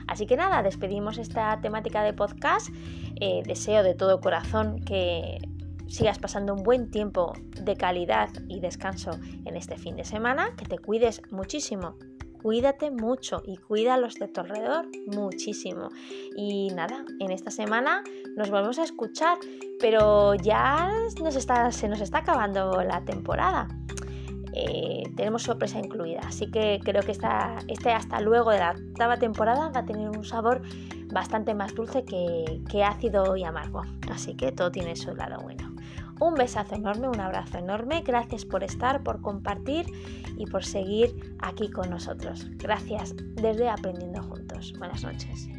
Así 0.07 0.25
que 0.25 0.35
nada, 0.35 0.61
despedimos 0.61 1.17
esta 1.17 1.59
temática 1.61 2.03
de 2.03 2.13
podcast. 2.13 2.69
Eh, 3.19 3.43
deseo 3.45 3.83
de 3.83 3.93
todo 3.93 4.19
corazón 4.19 4.81
que 4.83 5.37
sigas 5.87 6.19
pasando 6.19 6.53
un 6.53 6.63
buen 6.63 6.89
tiempo 6.89 7.33
de 7.61 7.75
calidad 7.75 8.29
y 8.47 8.61
descanso 8.61 9.11
en 9.45 9.55
este 9.57 9.77
fin 9.77 9.95
de 9.95 10.05
semana, 10.05 10.55
que 10.55 10.65
te 10.65 10.79
cuides 10.79 11.21
muchísimo 11.31 11.95
cuídate 12.41 12.91
mucho 12.91 13.41
y 13.45 13.57
cuida 13.57 13.95
a 13.95 13.97
los 13.97 14.15
de 14.15 14.27
tu 14.27 14.41
alrededor 14.41 14.87
muchísimo. 15.07 15.89
Y 16.35 16.69
nada, 16.69 17.05
en 17.19 17.31
esta 17.31 17.51
semana 17.51 18.03
nos 18.35 18.49
volvemos 18.49 18.79
a 18.79 18.83
escuchar, 18.83 19.37
pero 19.79 20.35
ya 20.35 20.91
se 21.09 21.23
nos 21.87 22.01
está 22.01 22.17
acabando 22.17 22.81
la 22.83 23.03
temporada. 23.05 23.67
Eh, 24.53 25.03
tenemos 25.15 25.43
sorpresa 25.43 25.79
incluida, 25.79 26.21
así 26.25 26.51
que 26.51 26.81
creo 26.83 27.03
que 27.03 27.11
esta, 27.11 27.59
este 27.67 27.91
hasta 27.91 28.19
luego 28.19 28.51
de 28.51 28.59
la 28.59 28.71
octava 28.71 29.17
temporada 29.17 29.69
va 29.69 29.79
a 29.79 29.85
tener 29.85 30.09
un 30.09 30.25
sabor 30.25 30.61
bastante 31.13 31.53
más 31.53 31.73
dulce 31.73 32.03
que, 32.03 32.61
que 32.69 32.83
ácido 32.83 33.37
y 33.37 33.43
amargo. 33.43 33.83
Así 34.11 34.35
que 34.35 34.51
todo 34.51 34.71
tiene 34.71 34.95
su 34.95 35.15
lado 35.15 35.41
bueno. 35.41 35.70
Un 36.21 36.35
besazo 36.35 36.75
enorme, 36.75 37.09
un 37.09 37.19
abrazo 37.19 37.57
enorme. 37.57 38.03
Gracias 38.05 38.45
por 38.45 38.63
estar, 38.63 39.01
por 39.01 39.21
compartir 39.21 39.87
y 40.37 40.45
por 40.45 40.63
seguir 40.63 41.35
aquí 41.39 41.71
con 41.71 41.89
nosotros. 41.89 42.45
Gracias 42.57 43.15
desde 43.17 43.67
Aprendiendo 43.67 44.21
Juntos. 44.21 44.71
Buenas 44.77 45.03
noches. 45.03 45.49